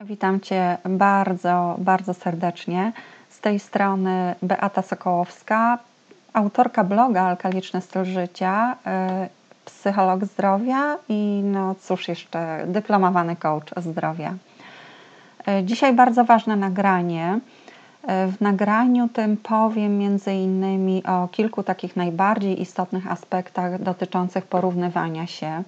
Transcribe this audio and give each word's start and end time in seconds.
Witam 0.00 0.40
Cię 0.40 0.78
bardzo, 0.84 1.76
bardzo 1.78 2.14
serdecznie. 2.14 2.92
Z 3.28 3.40
tej 3.40 3.58
strony 3.58 4.34
Beata 4.42 4.82
Sokołowska, 4.82 5.78
autorka 6.32 6.84
bloga 6.84 7.22
Alkaliczny 7.22 7.80
Styl 7.80 8.04
Życia, 8.04 8.76
y, 9.24 9.28
psycholog 9.64 10.24
zdrowia 10.24 10.96
i 11.08 11.40
no 11.44 11.74
cóż 11.74 12.08
jeszcze, 12.08 12.64
dyplomowany 12.66 13.36
coach 13.36 13.70
zdrowia. 13.76 14.34
Y, 15.60 15.64
dzisiaj 15.64 15.94
bardzo 15.94 16.24
ważne 16.24 16.56
nagranie. 16.56 17.38
Y, 18.04 18.32
w 18.32 18.40
nagraniu 18.40 19.08
tym 19.08 19.36
powiem 19.36 19.98
między 19.98 20.32
innymi 20.32 21.02
o 21.06 21.28
kilku 21.28 21.62
takich 21.62 21.96
najbardziej 21.96 22.62
istotnych 22.62 23.12
aspektach 23.12 23.82
dotyczących 23.82 24.46
porównywania 24.46 25.26
się 25.26 25.62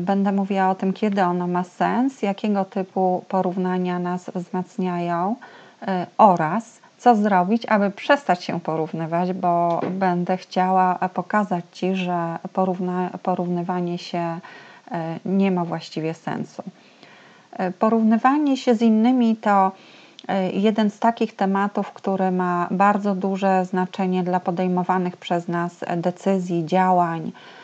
będę 0.00 0.32
mówiła 0.32 0.70
o 0.70 0.74
tym, 0.74 0.92
kiedy 0.92 1.22
ono 1.22 1.46
ma 1.46 1.64
sens, 1.64 2.22
jakiego 2.22 2.64
typu 2.64 3.24
porównania 3.28 3.98
nas 3.98 4.30
wzmacniają 4.34 5.36
e, 5.82 6.06
oraz 6.18 6.80
co 6.98 7.16
zrobić, 7.16 7.66
aby 7.66 7.90
przestać 7.90 8.44
się 8.44 8.60
porównywać, 8.60 9.32
bo 9.32 9.80
będę 9.90 10.36
chciała 10.36 10.94
pokazać 11.14 11.64
Ci, 11.72 11.94
że 11.94 12.38
porówna, 12.52 13.10
porównywanie 13.22 13.98
się 13.98 14.18
e, 14.18 14.40
nie 15.24 15.50
ma 15.50 15.64
właściwie 15.64 16.14
sensu. 16.14 16.62
Porównywanie 17.78 18.56
się 18.56 18.74
z 18.74 18.82
innymi 18.82 19.36
to 19.36 19.72
jeden 20.52 20.90
z 20.90 20.98
takich 20.98 21.36
tematów, 21.36 21.92
który 21.92 22.30
ma 22.30 22.68
bardzo 22.70 23.14
duże 23.14 23.64
znaczenie 23.64 24.22
dla 24.22 24.40
podejmowanych 24.40 25.16
przez 25.16 25.48
nas 25.48 25.84
decyzji, 25.96 26.66
działań 26.66 27.32
E, 27.32 27.61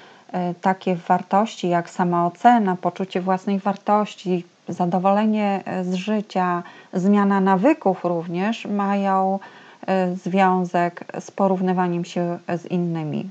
takie 0.60 0.96
wartości 0.96 1.68
jak 1.68 1.90
samoocena, 1.90 2.76
poczucie 2.76 3.20
własnej 3.20 3.58
wartości, 3.58 4.44
zadowolenie 4.68 5.62
e, 5.64 5.84
z 5.84 5.94
życia, 5.94 6.62
zmiana 6.92 7.40
nawyków 7.40 8.04
również 8.04 8.66
mają 8.66 9.38
e, 9.86 10.16
związek 10.16 11.04
z 11.20 11.30
porównywaniem 11.30 12.04
się 12.04 12.38
z 12.48 12.66
innymi. 12.66 13.30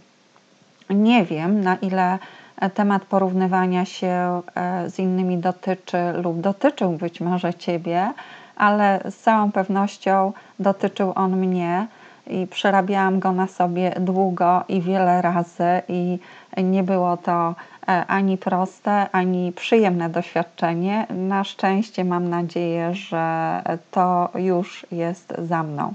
Nie 0.89 1.25
wiem, 1.25 1.61
na 1.61 1.75
ile 1.75 2.19
temat 2.73 3.05
porównywania 3.05 3.85
się 3.85 4.41
z 4.87 4.99
innymi 4.99 5.37
dotyczy 5.37 5.97
lub 6.23 6.41
dotyczył 6.41 6.91
być 6.91 7.21
może 7.21 7.53
Ciebie, 7.53 8.13
ale 8.55 9.01
z 9.09 9.17
całą 9.17 9.51
pewnością 9.51 10.33
dotyczył 10.59 11.13
on 11.15 11.37
mnie 11.37 11.87
i 12.29 12.47
przerabiałam 12.47 13.19
go 13.19 13.31
na 13.31 13.47
sobie 13.47 13.93
długo 13.99 14.63
i 14.67 14.81
wiele 14.81 15.21
razy 15.21 15.81
i 15.87 16.19
nie 16.57 16.83
było 16.83 17.17
to 17.17 17.55
e, 17.87 18.05
ani 18.07 18.37
proste, 18.37 19.09
ani 19.11 19.51
przyjemne 19.51 20.09
doświadczenie. 20.09 21.07
Na 21.09 21.43
szczęście 21.43 22.05
mam 22.05 22.29
nadzieję, 22.29 22.93
że 22.93 23.61
to 23.91 24.29
już 24.35 24.85
jest 24.91 25.33
za 25.37 25.63
mną. 25.63 25.93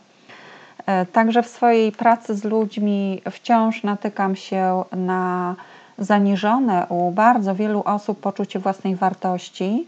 E, 0.86 1.06
także 1.06 1.42
w 1.42 1.48
swojej 1.48 1.92
pracy 1.92 2.36
z 2.36 2.44
ludźmi 2.44 3.22
wciąż 3.30 3.82
natykam 3.82 4.36
się 4.36 4.84
na 4.92 5.54
zaniżone 5.98 6.86
u 6.88 7.10
bardzo 7.10 7.54
wielu 7.54 7.82
osób 7.84 8.20
poczucie 8.20 8.58
własnej 8.58 8.96
wartości 8.96 9.86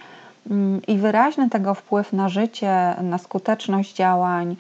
mm, 0.51 0.83
i 0.87 0.99
wyraźny 0.99 1.51
tego 1.51 1.75
wpływ 1.75 2.13
na 2.13 2.29
życie, 2.29 2.95
na 3.03 3.19
skuteczność 3.19 3.95
działań, 3.95 4.57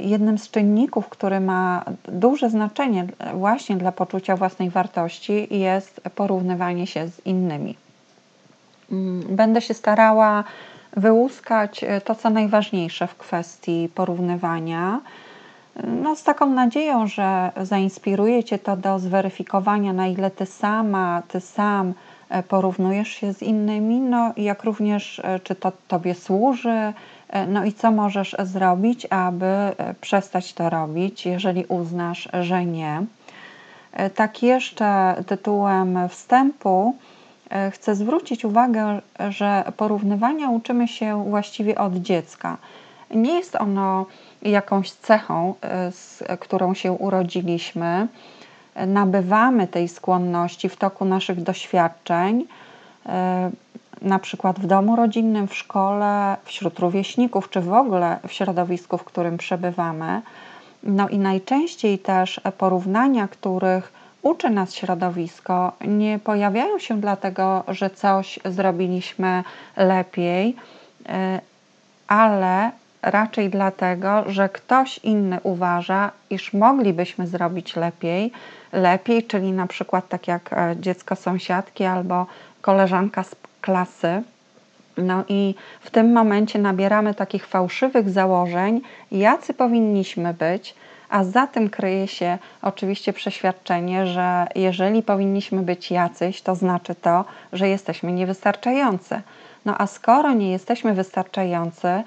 jednym 0.00 0.38
z 0.38 0.50
czynników, 0.50 1.08
który 1.08 1.40
ma 1.40 1.84
duże 2.08 2.50
znaczenie 2.50 3.06
właśnie 3.34 3.76
dla 3.76 3.92
poczucia 3.92 4.36
własnej 4.36 4.70
wartości, 4.70 5.58
jest 5.58 6.00
porównywanie 6.14 6.86
się 6.86 7.08
z 7.08 7.26
innymi. 7.26 7.76
Mm, 8.92 9.36
będę 9.36 9.60
się 9.60 9.74
starała 9.74 10.44
wyłuskać 10.96 11.84
e, 11.84 12.00
to, 12.00 12.14
co 12.14 12.30
najważniejsze 12.30 13.06
w 13.06 13.16
kwestii 13.16 13.88
porównywania. 13.94 15.00
No, 16.02 16.16
z 16.16 16.22
taką 16.22 16.46
nadzieją, 16.46 17.06
że 17.06 17.50
zainspiruje 17.62 18.44
Cię 18.44 18.58
to 18.58 18.76
do 18.76 18.98
zweryfikowania, 18.98 19.92
na 19.92 20.06
ile 20.06 20.30
Ty 20.30 20.46
sama, 20.46 21.22
Ty 21.28 21.40
sam 21.40 21.94
e, 22.28 22.42
porównujesz 22.42 23.08
się 23.08 23.32
z 23.32 23.42
innymi, 23.42 24.00
no 24.00 24.32
jak 24.36 24.64
również, 24.64 25.18
e, 25.24 25.40
czy 25.40 25.54
to 25.54 25.72
Tobie 25.88 26.14
służy, 26.14 26.92
no 27.48 27.64
i 27.64 27.72
co 27.72 27.90
możesz 27.90 28.36
zrobić, 28.42 29.06
aby 29.10 29.46
e, 29.46 29.94
przestać 30.00 30.52
to 30.52 30.70
robić, 30.70 31.26
jeżeli 31.26 31.64
uznasz, 31.64 32.28
że 32.40 32.64
nie? 32.64 33.02
E, 33.92 34.10
tak 34.10 34.42
jeszcze 34.42 35.14
tytułem 35.26 36.08
wstępu 36.08 36.96
chcę 37.70 37.94
zwrócić 37.94 38.44
uwagę, 38.44 39.00
że 39.28 39.64
porównywania 39.76 40.50
uczymy 40.50 40.88
się 40.88 41.24
właściwie 41.30 41.78
od 41.78 41.94
dziecka. 41.96 42.56
Nie 43.14 43.34
jest 43.34 43.56
ono 43.56 44.06
jakąś 44.42 44.90
cechą, 44.90 45.54
z 45.90 46.22
którą 46.40 46.74
się 46.74 46.92
urodziliśmy. 46.92 48.08
Nabywamy 48.86 49.66
tej 49.66 49.88
skłonności 49.88 50.68
w 50.68 50.76
toku 50.76 51.04
naszych 51.04 51.42
doświadczeń 51.42 52.46
na 54.02 54.18
przykład 54.18 54.60
w 54.60 54.66
domu 54.66 54.96
rodzinnym, 54.96 55.48
w 55.48 55.54
szkole, 55.54 56.36
wśród 56.44 56.78
rówieśników, 56.78 57.50
czy 57.50 57.60
w 57.60 57.72
ogóle 57.72 58.18
w 58.28 58.32
środowisku, 58.32 58.98
w 58.98 59.04
którym 59.04 59.36
przebywamy. 59.36 60.22
No 60.82 61.08
i 61.08 61.18
najczęściej 61.18 61.98
też 61.98 62.40
porównania, 62.58 63.28
których 63.28 63.92
uczy 64.22 64.50
nas 64.50 64.74
środowisko, 64.74 65.72
nie 65.80 66.18
pojawiają 66.18 66.78
się 66.78 67.00
dlatego, 67.00 67.64
że 67.68 67.90
coś 67.90 68.38
zrobiliśmy 68.44 69.44
lepiej, 69.76 70.56
e, 71.08 71.40
ale 72.08 72.70
raczej 73.02 73.50
dlatego, 73.50 74.24
że 74.26 74.48
ktoś 74.48 74.98
inny 74.98 75.40
uważa, 75.42 76.10
iż 76.30 76.52
moglibyśmy 76.52 77.26
zrobić 77.26 77.76
lepiej, 77.76 78.32
lepiej, 78.72 79.24
czyli 79.24 79.52
na 79.52 79.66
przykład 79.66 80.08
tak 80.08 80.28
jak 80.28 80.52
e, 80.52 80.76
dziecko 80.80 81.16
sąsiadki 81.16 81.84
albo 81.84 82.26
koleżanka 82.60 83.22
z 83.22 83.34
klasy. 83.62 84.22
No 84.96 85.24
i 85.28 85.54
w 85.80 85.90
tym 85.90 86.12
momencie 86.12 86.58
nabieramy 86.58 87.14
takich 87.14 87.46
fałszywych 87.46 88.10
założeń, 88.10 88.80
jacy 89.10 89.54
powinniśmy 89.54 90.34
być, 90.34 90.74
a 91.08 91.24
za 91.24 91.46
tym 91.46 91.70
kryje 91.70 92.08
się 92.08 92.38
oczywiście 92.62 93.12
przeświadczenie, 93.12 94.06
że 94.06 94.46
jeżeli 94.54 95.02
powinniśmy 95.02 95.62
być 95.62 95.90
jacyś, 95.90 96.42
to 96.42 96.54
znaczy 96.54 96.94
to, 96.94 97.24
że 97.52 97.68
jesteśmy 97.68 98.12
niewystarczający. 98.12 99.22
No 99.64 99.74
a 99.78 99.86
skoro 99.86 100.32
nie 100.32 100.50
jesteśmy 100.50 100.94
wystarczający, 100.94 102.02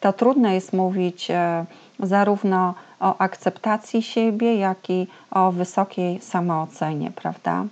to 0.00 0.12
trudno 0.12 0.50
jest 0.50 0.72
mówić 0.72 1.30
e, 1.30 1.64
zarówno 1.98 2.74
o 3.00 3.18
akceptacji 3.18 4.02
siebie, 4.02 4.56
jak 4.56 4.90
i 4.90 5.06
o 5.30 5.52
wysokiej 5.52 6.20
samoocenie, 6.20 7.10
prawda? 7.10 7.64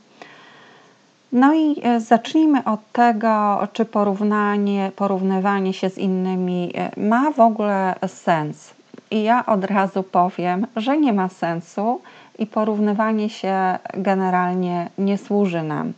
No 1.33 1.55
i 1.55 1.81
e, 1.83 2.01
zacznijmy 2.01 2.65
od 2.65 2.93
tego, 2.93 3.59
czy 3.73 3.85
porównanie, 3.85 4.93
porównywanie 4.97 5.73
się 5.73 5.91
z 5.91 5.99
innymi 5.99 6.73
e, 6.75 6.91
ma 7.01 7.31
w 7.31 7.41
ogóle 7.41 7.95
sens. 8.07 8.75
I 9.11 9.23
ja 9.23 9.47
od 9.47 9.65
razu 9.65 10.03
powiem, 10.03 10.67
że 10.77 10.99
nie 10.99 11.13
ma 11.13 11.29
sensu 11.29 12.01
i 12.39 12.47
porównywanie 12.47 13.31
się 13.31 13.79
generalnie 13.95 14.91
nie 14.99 15.19
służy 15.19 15.63
nam. 15.63 15.93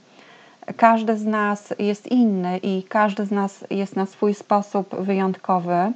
Każdy 0.77 1.17
z 1.17 1.27
nas 1.27 1.75
jest 1.79 2.07
inny 2.07 2.59
i 2.59 2.83
każdy 2.83 3.27
z 3.27 3.31
nas 3.31 3.65
jest 3.71 3.97
na 3.97 4.07
swój 4.07 4.35
sposób 4.35 4.97
wyjątkowy. 5.01 5.93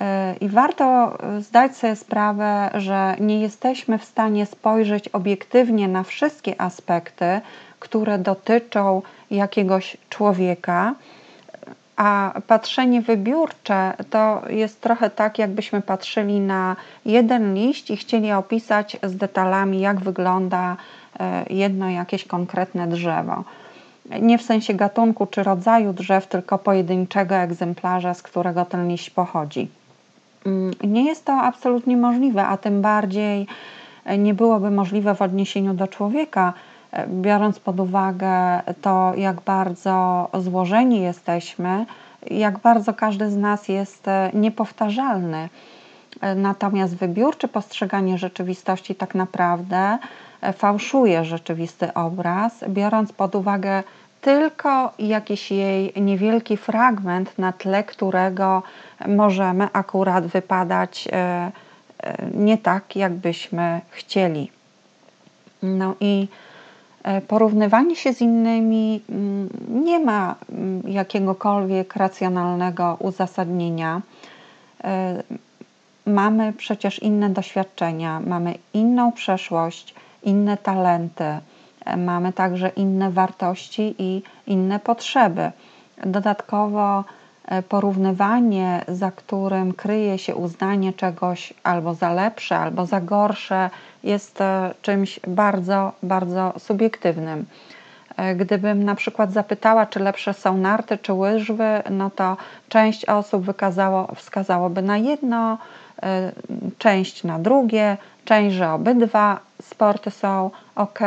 E, 0.00 0.34
I 0.40 0.48
warto 0.48 1.18
zdać 1.38 1.76
sobie 1.76 1.96
sprawę, 1.96 2.70
że 2.74 3.16
nie 3.20 3.40
jesteśmy 3.40 3.98
w 3.98 4.04
stanie 4.04 4.46
spojrzeć 4.46 5.08
obiektywnie 5.08 5.88
na 5.88 6.02
wszystkie 6.02 6.60
aspekty, 6.60 7.40
które 7.78 8.18
dotyczą 8.18 9.02
jakiegoś 9.30 9.96
człowieka. 10.08 10.94
A 11.96 12.40
patrzenie 12.46 13.02
wybiórcze 13.02 13.92
to 14.10 14.42
jest 14.50 14.80
trochę 14.80 15.10
tak, 15.10 15.38
jakbyśmy 15.38 15.82
patrzyli 15.82 16.40
na 16.40 16.76
jeden 17.04 17.54
liść 17.54 17.90
i 17.90 17.96
chcieli 17.96 18.32
opisać 18.32 18.96
z 19.02 19.16
detalami, 19.16 19.80
jak 19.80 20.00
wygląda 20.00 20.76
e, 21.20 21.44
jedno 21.50 21.90
jakieś 21.90 22.24
konkretne 22.24 22.86
drzewo. 22.86 23.44
Nie 24.20 24.38
w 24.38 24.42
sensie 24.42 24.74
gatunku 24.74 25.26
czy 25.26 25.42
rodzaju 25.42 25.92
drzew, 25.92 26.26
tylko 26.26 26.58
pojedynczego 26.58 27.34
egzemplarza, 27.34 28.14
z 28.14 28.22
którego 28.22 28.64
ten 28.64 28.88
liść 28.88 29.10
pochodzi. 29.10 29.68
Mm, 30.48 30.70
nie 30.84 31.04
jest 31.04 31.24
to 31.24 31.32
absolutnie 31.32 31.96
możliwe, 31.96 32.46
a 32.46 32.56
tym 32.56 32.82
bardziej 32.82 33.46
nie 34.18 34.34
byłoby 34.34 34.70
możliwe 34.70 35.14
w 35.14 35.22
odniesieniu 35.22 35.74
do 35.74 35.86
człowieka, 35.86 36.52
biorąc 37.08 37.58
pod 37.60 37.80
uwagę 37.80 38.62
to, 38.82 39.12
jak 39.16 39.40
bardzo 39.40 40.28
złożeni 40.34 41.00
jesteśmy, 41.00 41.86
jak 42.30 42.58
bardzo 42.58 42.94
każdy 42.94 43.30
z 43.30 43.36
nas 43.36 43.68
jest 43.68 44.08
e, 44.08 44.30
niepowtarzalny. 44.34 45.48
Natomiast 46.36 46.96
wybiórcze 46.96 47.48
postrzeganie 47.48 48.18
rzeczywistości 48.18 48.94
tak 48.94 49.14
naprawdę 49.14 49.98
e, 50.40 50.52
fałszuje 50.52 51.24
rzeczywisty 51.24 51.94
obraz, 51.94 52.64
biorąc 52.68 53.12
pod 53.12 53.34
uwagę 53.34 53.82
tylko 54.20 54.92
jakiś 54.98 55.50
jej 55.50 55.92
niewielki 55.96 56.56
fragment, 56.56 57.38
na 57.38 57.52
tle 57.52 57.84
którego 57.84 58.62
możemy 59.06 59.68
akurat 59.72 60.26
wypadać 60.26 61.08
e, 61.12 61.50
nie 62.34 62.58
tak, 62.58 62.96
jakbyśmy 62.96 63.80
chcieli. 63.90 64.50
No 65.62 65.94
i 66.00 66.28
porównywanie 67.28 67.96
się 67.96 68.12
z 68.12 68.20
innymi 68.20 69.02
mm, 69.10 69.48
nie 69.68 70.00
ma 70.00 70.34
mm, 70.52 70.82
jakiegokolwiek 70.86 71.96
racjonalnego 71.96 72.96
uzasadnienia 73.00 74.02
mamy 76.08 76.52
przecież 76.52 77.02
inne 77.02 77.30
doświadczenia, 77.30 78.20
mamy 78.20 78.54
inną 78.74 79.12
przeszłość, 79.12 79.94
inne 80.22 80.56
talenty, 80.56 81.24
e, 81.24 81.40
mamy 81.96 82.32
także 82.32 82.68
inne 82.68 83.10
wartości 83.10 83.94
i 83.98 84.22
inne 84.46 84.80
potrzeby. 84.80 85.50
Dodatkowo 86.06 87.04
e, 87.44 87.62
porównywanie, 87.62 88.84
za 88.88 89.10
którym 89.10 89.72
kryje 89.72 90.18
się 90.18 90.34
uznanie 90.34 90.92
czegoś 90.92 91.52
albo 91.62 91.94
za 91.94 92.12
lepsze, 92.12 92.58
albo 92.58 92.86
za 92.86 93.00
gorsze, 93.00 93.70
jest 94.04 94.40
e, 94.40 94.74
czymś 94.82 95.20
bardzo, 95.26 95.92
bardzo 96.02 96.52
subiektywnym. 96.58 97.46
Gdybym 98.36 98.84
na 98.84 98.94
przykład 98.94 99.32
zapytała, 99.32 99.86
czy 99.86 100.00
lepsze 100.00 100.34
są 100.34 100.56
narty 100.56 100.98
czy 100.98 101.12
łyżwy, 101.12 101.82
no 101.90 102.10
to 102.10 102.36
część 102.68 103.04
osób 103.04 103.44
wykazało, 103.44 104.14
wskazałoby 104.14 104.82
na 104.82 104.96
jedno, 104.96 105.58
część 106.78 107.24
na 107.24 107.38
drugie, 107.38 107.96
część, 108.24 108.56
że 108.56 108.72
obydwa 108.72 109.40
sporty 109.62 110.10
są 110.10 110.50
ok, 110.74 110.98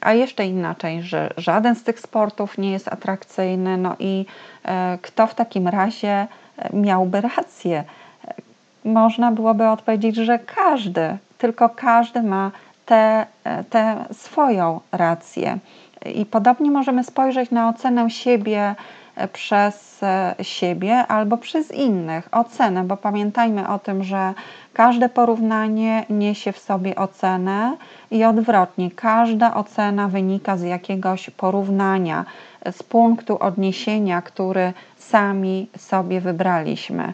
a 0.00 0.12
jeszcze 0.12 0.46
inna 0.46 0.74
część, 0.74 1.08
że 1.08 1.30
żaden 1.36 1.74
z 1.74 1.82
tych 1.82 2.00
sportów 2.00 2.58
nie 2.58 2.72
jest 2.72 2.88
atrakcyjny. 2.88 3.76
No 3.76 3.96
i 3.98 4.26
y, 4.64 4.98
kto 5.02 5.26
w 5.26 5.34
takim 5.34 5.68
razie 5.68 6.26
y, 6.72 6.76
miałby 6.76 7.20
rację? 7.20 7.84
Można 8.84 9.32
byłoby 9.32 9.68
odpowiedzieć, 9.68 10.16
że 10.16 10.38
każdy, 10.38 11.16
tylko 11.38 11.68
każdy 11.68 12.22
ma 12.22 12.50
tę 13.70 14.04
swoją 14.12 14.80
rację. 14.92 15.58
I 16.14 16.26
podobnie 16.26 16.70
możemy 16.70 17.04
spojrzeć 17.04 17.50
na 17.50 17.68
ocenę 17.68 18.10
siebie 18.10 18.74
przez 19.32 20.02
e, 20.02 20.34
siebie 20.42 21.06
albo 21.06 21.36
przez 21.36 21.70
innych. 21.70 22.28
Ocenę, 22.32 22.84
bo 22.84 22.96
pamiętajmy 22.96 23.68
o 23.68 23.78
tym, 23.78 24.04
że 24.04 24.34
każde 24.72 25.08
porównanie 25.08 26.04
niesie 26.10 26.52
w 26.52 26.58
sobie 26.58 26.96
ocenę 26.96 27.76
i 28.10 28.24
odwrotnie, 28.24 28.90
każda 28.90 29.54
ocena 29.54 30.08
wynika 30.08 30.56
z 30.56 30.62
jakiegoś 30.62 31.30
porównania, 31.30 32.24
z 32.70 32.82
punktu 32.82 33.38
odniesienia, 33.38 34.22
który 34.22 34.72
sami 34.98 35.68
sobie 35.78 36.20
wybraliśmy. 36.20 37.12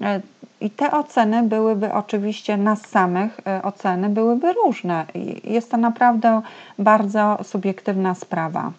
E, 0.00 0.20
I 0.60 0.70
te 0.70 0.90
oceny 0.90 1.42
byłyby 1.42 1.92
oczywiście 1.92 2.56
nas 2.56 2.86
samych, 2.86 3.40
e, 3.46 3.62
oceny 3.62 4.08
byłyby 4.08 4.52
różne. 4.52 5.06
Jest 5.44 5.70
to 5.70 5.76
naprawdę 5.76 6.42
bardzo 6.78 7.38
subiektywna 7.42 8.14
sprawa. 8.14 8.72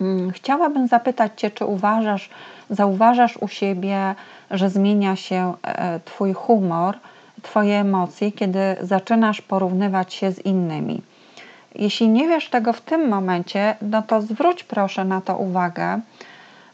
Mm, 0.00 0.30
chciałabym 0.30 0.88
zapytać 0.88 1.32
Cię, 1.36 1.50
czy 1.50 1.64
uważasz, 1.64 2.30
zauważasz 2.70 3.36
u 3.36 3.48
siebie, 3.48 4.14
że 4.50 4.70
zmienia 4.70 5.16
się 5.16 5.54
e, 5.62 6.00
Twój 6.04 6.32
humor, 6.32 6.98
Twoje 7.42 7.80
emocje, 7.80 8.32
kiedy 8.32 8.76
zaczynasz 8.80 9.40
porównywać 9.40 10.14
się 10.14 10.32
z 10.32 10.38
innymi. 10.38 11.02
Jeśli 11.74 12.08
nie 12.08 12.28
wiesz 12.28 12.50
tego 12.50 12.72
w 12.72 12.80
tym 12.80 13.08
momencie, 13.08 13.76
no 13.82 14.02
to 14.02 14.22
zwróć 14.22 14.64
proszę 14.64 15.04
na 15.04 15.20
to 15.20 15.36
uwagę, 15.36 16.00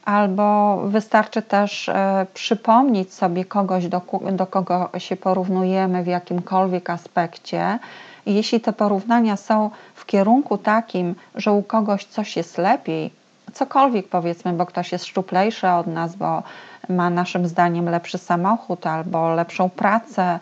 albo 0.05 0.77
wystarczy 0.85 1.43
też 1.43 1.89
e, 1.89 2.27
przypomnieć 2.35 3.15
sobie 3.15 3.45
kogoś, 3.45 3.89
do, 3.89 4.03
do 4.33 4.47
kogo 4.47 4.91
się 4.99 5.17
porównujemy 5.17 6.03
w 6.03 6.07
jakimkolwiek 6.07 6.91
aspekcie 6.91 7.79
jeśli 8.27 8.61
te 8.61 8.73
porównania 8.73 9.37
są 9.37 9.71
w 10.03 10.07
kierunku 10.07 10.59
takim, 10.59 11.15
że 11.35 11.53
u 11.53 11.63
kogoś 11.63 12.05
coś 12.05 12.37
jest 12.37 12.59
lepiej, 12.59 13.11
cokolwiek 13.53 14.09
powiedzmy, 14.09 14.53
bo 14.53 14.67
ktoś 14.67 14.93
jest 14.93 15.05
szczuplejszy 15.07 15.69
od 15.69 15.87
nas, 15.87 16.17
bo 16.17 16.43
ma 16.89 17.11
naszym 17.11 17.47
zdaniem 17.47 17.89
lepszy 17.89 18.19
samochód 18.19 18.87
albo 18.87 19.35
lepszą 19.35 19.71
pracę, 19.71 20.39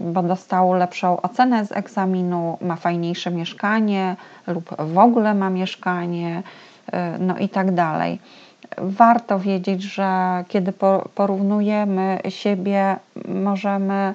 bo 0.00 0.22
dostał 0.22 0.72
lepszą 0.72 1.20
ocenę 1.20 1.66
z 1.66 1.72
egzaminu, 1.72 2.58
ma 2.60 2.76
fajniejsze 2.76 3.30
mieszkanie 3.30 4.16
lub 4.46 4.76
w 4.78 4.98
ogóle 4.98 5.34
ma 5.34 5.50
mieszkanie, 5.50 6.42
y, 6.88 6.92
no 7.18 7.38
i 7.38 7.48
tak 7.48 7.74
dalej. 7.74 8.18
Warto 8.78 9.38
wiedzieć, 9.38 9.82
że 9.82 10.44
kiedy 10.48 10.72
porównujemy 11.14 12.20
siebie, 12.28 12.96
możemy 13.28 14.14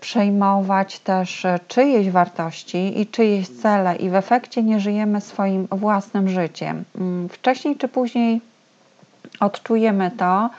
przejmować 0.00 0.98
też 0.98 1.44
e, 1.44 1.58
czyjeś 1.68 2.10
wartości 2.10 3.00
i 3.00 3.06
czyjeś 3.06 3.48
cele, 3.48 3.96
i 3.96 4.10
w 4.10 4.14
efekcie 4.14 4.62
nie 4.62 4.80
żyjemy 4.80 5.20
swoim 5.20 5.66
własnym 5.70 6.28
życiem. 6.28 6.84
Mm, 6.98 7.28
wcześniej 7.28 7.76
czy 7.76 7.88
później 7.88 8.40
odczujemy 9.40 10.10
to 10.10 10.50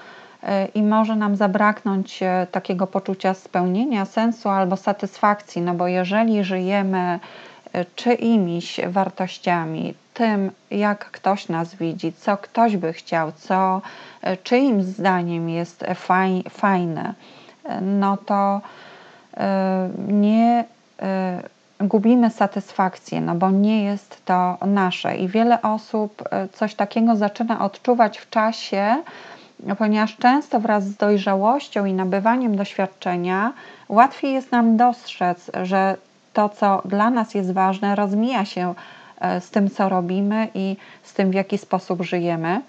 e, 0.43 0.65
i 0.65 0.83
może 0.83 1.15
nam 1.15 1.35
zabraknąć 1.35 2.19
takiego 2.51 2.87
poczucia 2.87 3.33
spełnienia, 3.33 4.05
sensu 4.05 4.49
albo 4.49 4.77
satysfakcji, 4.77 5.61
no 5.61 5.73
bo 5.73 5.87
jeżeli 5.87 6.43
żyjemy 6.43 7.19
czyimiś 7.95 8.79
wartościami, 8.87 9.93
tym, 10.13 10.51
jak 10.71 11.11
ktoś 11.11 11.49
nas 11.49 11.75
widzi, 11.75 12.13
co 12.13 12.37
ktoś 12.37 12.77
by 12.77 12.93
chciał, 12.93 13.31
co 13.31 13.81
czyim 14.43 14.83
zdaniem 14.83 15.49
jest 15.49 15.83
fajne, 16.49 17.13
no 17.81 18.17
to 18.17 18.61
E, 18.63 18.92
nie 20.07 20.65
e, 21.01 21.43
gubimy 21.79 22.29
satysfakcję, 22.29 23.21
no 23.21 23.35
bo 23.35 23.51
nie 23.51 23.83
jest 23.83 24.25
to 24.25 24.57
nasze. 24.65 25.15
I 25.15 25.27
wiele 25.27 25.61
osób 25.61 26.23
e, 26.31 26.47
coś 26.47 26.75
takiego 26.75 27.15
zaczyna 27.15 27.65
odczuwać 27.65 28.17
w 28.17 28.29
czasie, 28.29 28.95
ponieważ 29.77 30.17
często 30.17 30.59
wraz 30.59 30.83
z 30.83 30.97
dojrzałością 30.97 31.85
i 31.85 31.93
nabywaniem 31.93 32.55
doświadczenia 32.55 33.53
łatwiej 33.89 34.33
jest 34.33 34.51
nam 34.51 34.77
dostrzec, 34.77 35.51
że 35.63 35.97
to, 36.33 36.49
co 36.49 36.81
dla 36.85 37.09
nas 37.09 37.33
jest 37.33 37.53
ważne, 37.53 37.95
rozmija 37.95 38.45
się 38.45 38.73
z 39.39 39.49
tym, 39.49 39.69
co 39.69 39.89
robimy 39.89 40.47
i 40.53 40.77
z 41.03 41.13
tym, 41.13 41.31
w 41.31 41.33
jaki 41.33 41.57
sposób 41.57 42.01
żyjemy. 42.01 42.61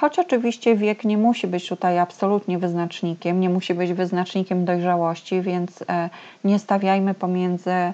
Choć 0.00 0.18
oczywiście 0.18 0.76
wiek 0.76 1.04
nie 1.04 1.18
musi 1.18 1.46
być 1.46 1.68
tutaj 1.68 1.98
absolutnie 1.98 2.58
wyznacznikiem, 2.58 3.40
nie 3.40 3.50
musi 3.50 3.74
być 3.74 3.92
wyznacznikiem 3.92 4.64
dojrzałości, 4.64 5.40
więc 5.40 5.84
e, 5.88 6.10
nie 6.44 6.58
stawiajmy 6.58 7.14
pomiędzy 7.14 7.70
e, 7.70 7.92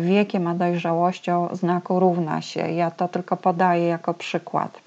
wiekiem 0.00 0.46
a 0.46 0.54
dojrzałością 0.54 1.48
znaku 1.52 2.00
równa 2.00 2.40
się. 2.40 2.60
Ja 2.72 2.90
to 2.90 3.08
tylko 3.08 3.36
podaję 3.36 3.86
jako 3.86 4.14
przykład. 4.14 4.80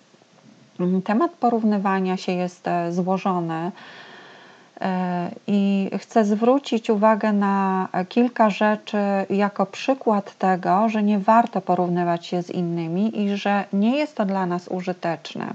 Mm, 0.79 1.01
temat 1.01 1.31
porównywania 1.31 2.17
się 2.17 2.31
jest 2.31 2.67
e, 2.67 2.91
złożony 2.91 3.71
i 5.47 5.89
chcę 5.97 6.25
zwrócić 6.25 6.89
uwagę 6.89 7.33
na 7.33 7.87
kilka 8.09 8.49
rzeczy 8.49 8.97
jako 9.29 9.65
przykład 9.65 10.37
tego, 10.37 10.89
że 10.89 11.03
nie 11.03 11.19
warto 11.19 11.61
porównywać 11.61 12.25
się 12.25 12.43
z 12.43 12.49
innymi 12.49 13.21
i 13.21 13.37
że 13.37 13.65
nie 13.73 13.97
jest 13.97 14.15
to 14.15 14.25
dla 14.25 14.45
nas 14.45 14.67
użyteczne. 14.67 15.53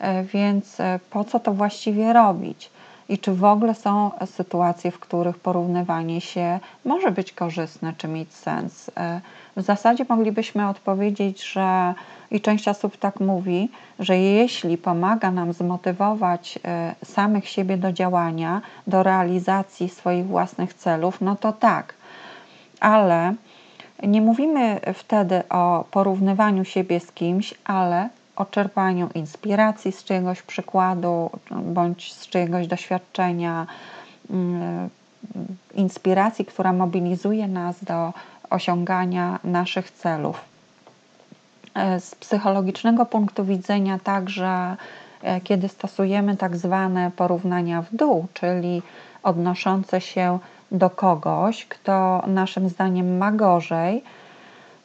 E, 0.00 0.24
więc 0.24 0.80
e, 0.80 1.00
po 1.10 1.24
co 1.24 1.40
to 1.40 1.52
właściwie 1.52 2.12
robić? 2.12 2.70
I 3.08 3.18
czy 3.18 3.32
w 3.32 3.44
ogóle 3.44 3.74
są 3.74 4.10
sytuacje, 4.26 4.90
w 4.90 4.98
których 4.98 5.38
porównywanie 5.38 6.20
się 6.20 6.60
może 6.84 7.10
być 7.10 7.32
korzystne, 7.32 7.92
czy 7.98 8.08
mieć 8.08 8.34
sens? 8.34 8.90
E, 8.96 9.20
w 9.56 9.62
zasadzie 9.62 10.06
moglibyśmy 10.08 10.68
odpowiedzieć, 10.68 11.52
że 11.52 11.94
i 12.30 12.40
część 12.40 12.68
osób 12.68 12.96
tak 12.96 13.20
mówi, 13.20 13.68
że 13.98 14.18
jeśli 14.18 14.78
pomaga 14.78 15.30
nam 15.30 15.52
zmotywować 15.52 16.58
samych 17.04 17.48
siebie 17.48 17.76
do 17.76 17.92
działania, 17.92 18.62
do 18.86 19.02
realizacji 19.02 19.88
swoich 19.88 20.26
własnych 20.26 20.74
celów, 20.74 21.20
no 21.20 21.36
to 21.36 21.52
tak. 21.52 21.94
Ale 22.80 23.34
nie 24.02 24.22
mówimy 24.22 24.80
wtedy 24.94 25.42
o 25.48 25.84
porównywaniu 25.90 26.64
siebie 26.64 27.00
z 27.00 27.12
kimś, 27.12 27.54
ale 27.64 28.08
o 28.40 28.44
czerpaniu 28.44 29.08
inspiracji 29.14 29.92
z 29.92 30.04
czyjegoś 30.04 30.42
przykładu 30.42 31.30
bądź 31.50 32.14
z 32.14 32.26
czyjegoś 32.26 32.66
doświadczenia, 32.66 33.66
mm, 34.30 34.90
inspiracji, 35.74 36.44
która 36.44 36.72
mobilizuje 36.72 37.48
nas 37.48 37.84
do 37.84 38.12
osiągania 38.50 39.38
naszych 39.44 39.90
celów. 39.90 40.44
E, 41.74 42.00
z 42.00 42.14
psychologicznego 42.14 43.06
punktu 43.06 43.44
widzenia, 43.44 43.98
także 44.04 44.76
e, 45.22 45.40
kiedy 45.40 45.68
stosujemy 45.68 46.36
tak 46.36 46.56
zwane 46.56 47.10
porównania 47.16 47.82
w 47.82 47.96
dół, 47.96 48.26
czyli 48.34 48.82
odnoszące 49.22 50.00
się 50.00 50.38
do 50.72 50.90
kogoś, 50.90 51.66
kto 51.66 52.22
naszym 52.26 52.68
zdaniem 52.68 53.18
ma 53.18 53.32
gorzej, 53.32 54.04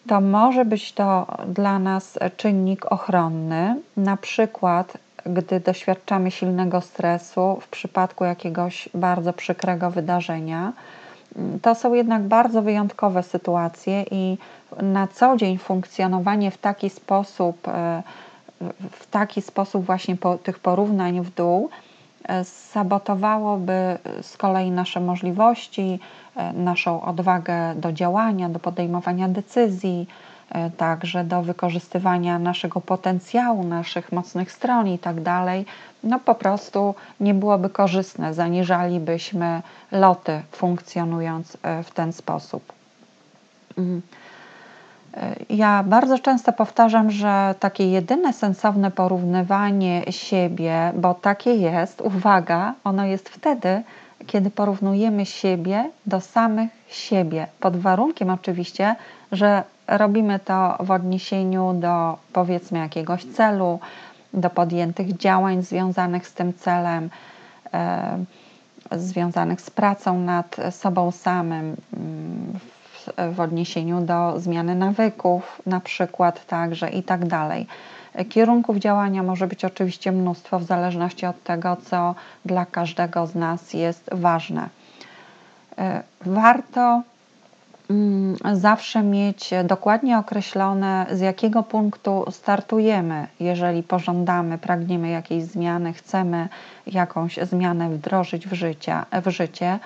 to 0.07 0.21
może 0.21 0.65
być 0.65 0.93
to 0.93 1.27
dla 1.47 1.79
nas 1.79 2.19
czynnik 2.37 2.85
ochronny, 2.85 3.81
na 3.97 4.17
przykład 4.17 4.97
gdy 5.25 5.59
doświadczamy 5.59 6.31
silnego 6.31 6.81
stresu 6.81 7.57
w 7.61 7.67
przypadku 7.67 8.23
jakiegoś 8.23 8.89
bardzo 8.93 9.33
przykrego 9.33 9.91
wydarzenia. 9.91 10.73
To 11.61 11.75
są 11.75 11.93
jednak 11.93 12.23
bardzo 12.23 12.61
wyjątkowe 12.61 13.23
sytuacje 13.23 14.05
i 14.11 14.37
na 14.81 15.07
co 15.07 15.37
dzień 15.37 15.57
funkcjonowanie 15.57 16.51
w 16.51 16.57
taki 16.57 16.89
sposób, 16.89 17.67
w 18.91 19.07
taki 19.11 19.41
sposób 19.41 19.85
właśnie 19.85 20.15
po, 20.15 20.37
tych 20.37 20.59
porównań 20.59 21.21
w 21.21 21.35
dół 21.35 21.69
sabotowałoby 22.43 23.97
z 24.21 24.37
kolei 24.37 24.71
nasze 24.71 24.99
możliwości, 24.99 25.99
e, 26.35 26.53
naszą 26.53 27.01
odwagę 27.01 27.75
do 27.75 27.91
działania, 27.91 28.49
do 28.49 28.59
podejmowania 28.59 29.27
decyzji, 29.27 30.07
także 30.77 31.23
do 31.23 31.41
wykorzystywania 31.41 32.39
naszego 32.39 32.81
potencjału, 32.81 33.63
naszych 33.63 34.11
mocnych 34.11 34.51
stron 34.51 34.87
i 34.87 34.99
tak 34.99 35.21
dalej, 35.21 35.65
no 36.03 36.19
po 36.19 36.35
prostu 36.35 36.95
nie 37.19 37.33
byłoby 37.33 37.69
korzystne, 37.69 38.33
zaniżalibyśmy 38.33 39.61
loty 39.91 40.41
funkcjonując 40.51 41.57
w 41.83 41.91
ten 41.91 42.13
sposób. 42.13 42.73
Ja 45.49 45.83
bardzo 45.83 46.19
często 46.19 46.53
powtarzam, 46.53 47.11
że 47.11 47.55
takie 47.59 47.91
jedyne 47.91 48.33
sensowne 48.33 48.91
porównywanie 48.91 50.03
siebie, 50.09 50.91
bo 50.95 51.13
takie 51.13 51.55
jest, 51.55 52.01
uwaga, 52.01 52.73
ono 52.83 53.05
jest 53.05 53.29
wtedy, 53.29 53.83
kiedy 54.27 54.49
porównujemy 54.49 55.25
siebie 55.25 55.89
do 56.05 56.21
samych 56.21 56.69
siebie, 56.87 57.47
pod 57.59 57.77
warunkiem 57.77 58.29
oczywiście, 58.29 58.95
że 59.31 59.63
robimy 59.87 60.39
to 60.39 60.77
w 60.79 60.91
odniesieniu 60.91 61.73
do 61.73 62.17
powiedzmy 62.33 62.79
jakiegoś 62.79 63.25
celu, 63.25 63.79
do 64.33 64.49
podjętych 64.49 65.17
działań 65.17 65.63
związanych 65.63 66.27
z 66.27 66.33
tym 66.33 66.53
celem, 66.53 67.09
e, 67.73 68.17
związanych 68.91 69.61
z 69.61 69.69
pracą 69.69 70.19
nad 70.19 70.55
sobą 70.71 71.11
samym, 71.11 71.75
mm, 71.93 72.59
w 73.31 73.39
odniesieniu 73.39 74.01
do 74.01 74.39
zmiany 74.39 74.75
nawyków, 74.75 75.61
na 75.65 75.79
przykład 75.79 76.45
także 76.45 76.89
i 76.89 77.03
tak 77.03 77.27
dalej. 77.27 77.67
Kierunków 78.29 78.77
działania 78.77 79.23
może 79.23 79.47
być 79.47 79.65
oczywiście 79.65 80.11
mnóstwo, 80.11 80.59
w 80.59 80.63
zależności 80.63 81.25
od 81.25 81.43
tego, 81.43 81.77
co 81.85 82.15
dla 82.45 82.65
każdego 82.65 83.27
z 83.27 83.35
nas 83.35 83.73
jest 83.73 84.09
ważne. 84.11 84.69
E, 85.77 86.03
warto 86.21 87.01
mm, 87.89 88.35
zawsze 88.53 89.03
mieć 89.03 89.49
dokładnie 89.63 90.17
określone, 90.17 91.05
z 91.11 91.19
jakiego 91.19 91.63
punktu 91.63 92.25
startujemy, 92.31 93.27
jeżeli 93.39 93.83
pożądamy, 93.83 94.57
pragniemy 94.57 95.09
jakiejś 95.09 95.43
zmiany, 95.43 95.93
chcemy 95.93 96.49
jakąś 96.87 97.37
zmianę 97.37 97.89
wdrożyć 97.89 98.47
w 98.47 98.53
życie. 98.53 99.01
W 99.25 99.29
życie. 99.29 99.79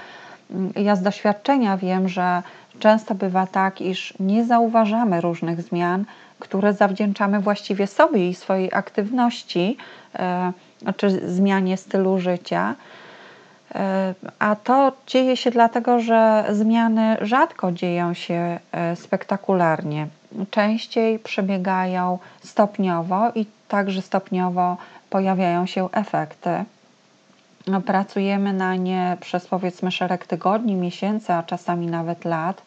Ja 0.75 0.95
z 0.95 1.01
doświadczenia 1.01 1.77
wiem, 1.77 2.09
że 2.09 2.43
Często 2.79 3.15
bywa 3.15 3.47
tak, 3.47 3.81
iż 3.81 4.13
nie 4.19 4.45
zauważamy 4.45 5.21
różnych 5.21 5.61
zmian, 5.61 6.05
które 6.39 6.73
zawdzięczamy 6.73 7.39
właściwie 7.39 7.87
sobie 7.87 8.29
i 8.29 8.35
swojej 8.35 8.69
aktywności, 8.73 9.77
e, 10.15 10.53
czy 10.97 11.29
zmianie 11.29 11.77
stylu 11.77 12.19
życia. 12.19 12.75
E, 13.75 14.13
a 14.39 14.55
to 14.55 14.91
dzieje 15.07 15.37
się 15.37 15.51
dlatego, 15.51 15.99
że 15.99 16.45
zmiany 16.49 17.17
rzadko 17.21 17.71
dzieją 17.71 18.13
się 18.13 18.59
e, 18.71 18.95
spektakularnie. 18.95 20.07
Częściej 20.51 21.19
przebiegają 21.19 22.19
stopniowo 22.43 23.31
i 23.35 23.45
także 23.67 24.01
stopniowo 24.01 24.77
pojawiają 25.09 25.65
się 25.65 25.89
efekty. 25.91 26.49
Pracujemy 27.85 28.53
na 28.53 28.75
nie 28.75 29.17
przez 29.21 29.47
powiedzmy 29.47 29.91
szereg 29.91 30.27
tygodni, 30.27 30.75
miesięcy, 30.75 31.33
a 31.33 31.43
czasami 31.43 31.87
nawet 31.87 32.25
lat 32.25 32.61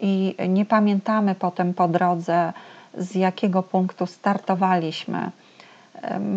i 0.00 0.34
nie 0.48 0.66
pamiętamy 0.66 1.34
potem 1.34 1.74
po 1.74 1.88
drodze, 1.88 2.52
z 2.94 3.14
jakiego 3.14 3.62
punktu 3.62 4.06
startowaliśmy. 4.06 5.30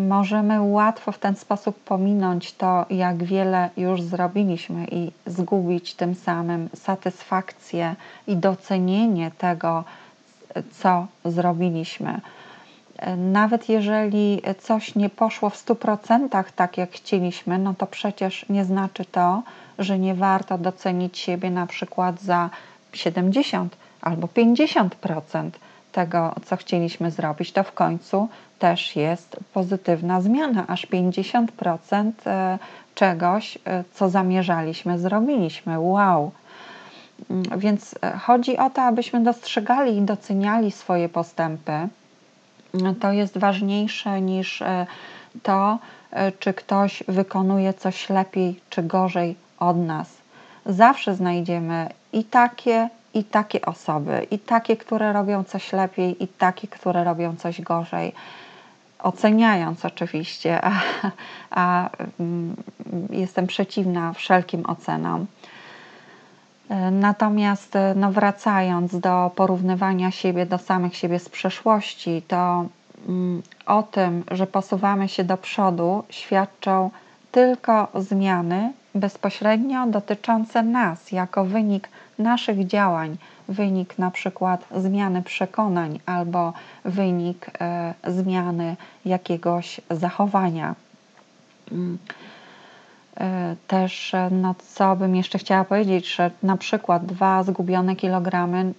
Możemy 0.08 0.62
łatwo 0.62 1.12
w 1.12 1.18
ten 1.18 1.36
sposób 1.36 1.78
pominąć 1.84 2.52
to, 2.52 2.86
jak 2.90 3.24
wiele 3.24 3.70
już 3.76 4.02
zrobiliśmy 4.02 4.86
i 4.90 5.12
zgubić 5.26 5.94
tym 5.94 6.14
samym 6.14 6.68
satysfakcję 6.74 7.94
i 8.26 8.36
docenienie 8.36 9.30
tego, 9.38 9.84
co 10.70 11.06
zrobiliśmy. 11.24 12.20
Nawet 13.16 13.68
jeżeli 13.68 14.42
coś 14.58 14.94
nie 14.94 15.10
poszło 15.10 15.50
w 15.50 15.64
100% 15.64 16.46
tak, 16.56 16.78
jak 16.78 16.90
chcieliśmy, 16.90 17.58
no 17.58 17.74
to 17.78 17.86
przecież 17.86 18.46
nie 18.48 18.64
znaczy 18.64 19.04
to, 19.04 19.42
że 19.78 19.98
nie 19.98 20.14
warto 20.14 20.58
docenić 20.58 21.18
siebie 21.18 21.50
na 21.50 21.66
przykład 21.66 22.20
za 22.20 22.50
70 22.92 23.76
albo 24.00 24.26
50% 24.26 25.50
tego, 25.92 26.34
co 26.44 26.56
chcieliśmy 26.56 27.10
zrobić. 27.10 27.52
To 27.52 27.64
w 27.64 27.72
końcu 27.72 28.28
też 28.58 28.96
jest 28.96 29.36
pozytywna 29.52 30.20
zmiana, 30.20 30.64
aż 30.66 30.86
50% 30.86 32.12
e, 32.26 32.58
czegoś, 32.94 33.58
e, 33.64 33.84
co 33.92 34.10
zamierzaliśmy, 34.10 34.98
zrobiliśmy. 34.98 35.80
Wow! 35.80 36.30
Mm, 37.30 37.44
więc 37.56 37.94
e, 38.02 38.18
chodzi 38.18 38.58
o 38.58 38.70
to, 38.70 38.82
abyśmy 38.82 39.20
dostrzegali 39.20 39.96
i 39.96 40.02
doceniali 40.02 40.70
swoje 40.70 41.08
postępy 41.08 41.88
to 43.00 43.12
jest 43.12 43.38
ważniejsze 43.38 44.20
niż 44.20 44.62
e, 44.62 44.86
to, 45.42 45.78
e, 46.10 46.32
czy 46.32 46.54
ktoś 46.54 47.02
wykonuje 47.08 47.74
coś 47.74 48.10
lepiej 48.10 48.60
czy 48.70 48.82
gorzej 48.82 49.36
od 49.58 49.76
nas. 49.76 50.10
Zawsze 50.66 51.14
znajdziemy 51.14 51.88
i 52.12 52.24
takie, 52.24 52.88
i 53.14 53.24
takie 53.24 53.60
osoby, 53.60 54.26
i 54.30 54.38
takie, 54.38 54.76
które 54.76 55.12
robią 55.12 55.44
coś 55.44 55.72
lepiej, 55.72 56.24
i 56.24 56.28
takie, 56.28 56.68
które 56.68 57.04
robią 57.04 57.36
coś 57.36 57.60
gorzej. 57.60 58.12
Oceniając 58.98 59.84
oczywiście, 59.84 60.60
a, 60.64 60.80
a 61.50 61.90
mm, 62.20 62.56
jestem 63.10 63.46
przeciwna 63.46 64.12
wszelkim 64.12 64.66
ocenom. 64.66 65.26
Natomiast 66.92 67.76
e, 67.76 67.94
no 67.96 68.12
wracając 68.12 69.00
do 69.00 69.30
porównywania 69.34 70.10
siebie 70.10 70.46
do 70.46 70.58
samych 70.58 70.96
siebie 70.96 71.18
z 71.18 71.28
przeszłości, 71.28 72.22
to 72.28 72.64
mm, 73.08 73.42
o 73.66 73.82
tym, 73.82 74.24
że 74.30 74.46
posuwamy 74.46 75.08
się 75.08 75.24
do 75.24 75.36
przodu, 75.36 76.04
świadczą 76.10 76.90
tylko 77.32 77.88
zmiany 77.94 78.72
bezpośrednio 78.94 79.86
dotyczące 79.86 80.62
nas, 80.62 81.12
jako 81.12 81.44
wynik 81.44 81.88
naszych 82.18 82.66
działań, 82.66 83.16
wynik 83.48 83.98
na 83.98 84.10
przykład 84.10 84.64
zmiany 84.76 85.22
przekonań 85.22 86.00
albo 86.06 86.52
wynik 86.84 87.50
e, 87.60 87.94
zmiany 88.06 88.76
jakiegoś 89.04 89.80
zachowania. 89.90 90.74
E, 93.20 93.56
też, 93.68 94.12
no 94.30 94.54
co 94.74 94.96
bym 94.96 95.16
jeszcze 95.16 95.38
chciała 95.38 95.64
powiedzieć, 95.64 96.14
że 96.14 96.30
na 96.42 96.56
przykład 96.56 97.06
dwa 97.06 97.42
zgubione 97.42 97.96
kilogramy 97.96 98.72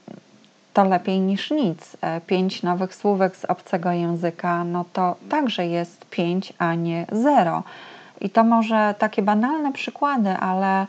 to 0.73 0.85
lepiej 0.85 1.19
niż 1.19 1.51
nic. 1.51 1.97
E, 2.01 2.21
pięć 2.21 2.63
nowych 2.63 2.95
słówek 2.95 3.35
z 3.35 3.45
obcego 3.45 3.91
języka, 3.91 4.63
no 4.63 4.85
to 4.93 5.15
także 5.29 5.67
jest 5.67 6.09
pięć, 6.09 6.53
a 6.57 6.75
nie 6.75 7.05
zero. 7.11 7.63
I 8.21 8.29
to 8.29 8.43
może 8.43 8.95
takie 8.99 9.21
banalne 9.21 9.73
przykłady, 9.73 10.29
ale 10.29 10.87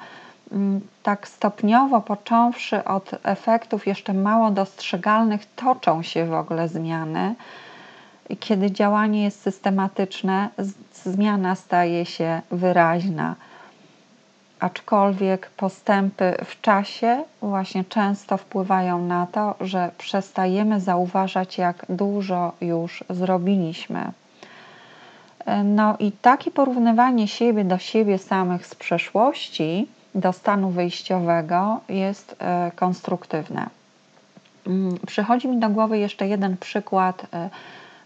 mm, 0.53 0.81
tak 1.03 1.29
stopniowo, 1.29 2.01
począwszy 2.01 2.85
od 2.85 3.11
efektów 3.23 3.87
jeszcze 3.87 4.13
mało 4.13 4.51
dostrzegalnych, 4.51 5.47
toczą 5.57 6.03
się 6.03 6.27
w 6.27 6.35
ogóle 6.35 6.69
zmiany. 6.69 7.35
Kiedy 8.41 8.71
działanie 8.71 9.25
jest 9.25 9.43
systematyczne, 9.43 10.49
zmiana 11.05 11.55
staje 11.55 12.07
się 12.07 12.43
wyraźna. 12.51 13.35
Aczkolwiek 14.61 15.51
postępy 15.51 16.35
w 16.45 16.61
czasie 16.61 17.25
właśnie 17.43 17.85
często 17.85 18.37
wpływają 18.37 19.07
na 19.07 19.27
to, 19.27 19.55
że 19.61 19.91
przestajemy 19.99 20.81
zauważać, 20.81 21.59
jak 21.59 21.87
dużo 21.89 22.53
już 22.61 23.05
zrobiliśmy. 23.11 24.13
No 25.65 25.97
i 25.99 26.13
takie 26.13 26.51
porównywanie 26.51 27.29
siebie 27.29 27.65
do 27.65 27.79
siebie 27.79 28.19
samych 28.19 28.67
z 28.67 28.75
przeszłości 28.75 29.89
do 30.15 30.33
stanu 30.33 30.71
wyjściowego 30.71 31.81
jest 31.89 32.37
e, 32.39 32.71
konstruktywne. 32.77 33.67
Mm, 34.67 34.99
przychodzi 35.07 35.49
mi 35.49 35.59
do 35.59 35.69
głowy 35.69 35.99
jeszcze 35.99 36.29
jeden 36.29 36.57
przykład 36.57 37.27
e, 37.33 37.51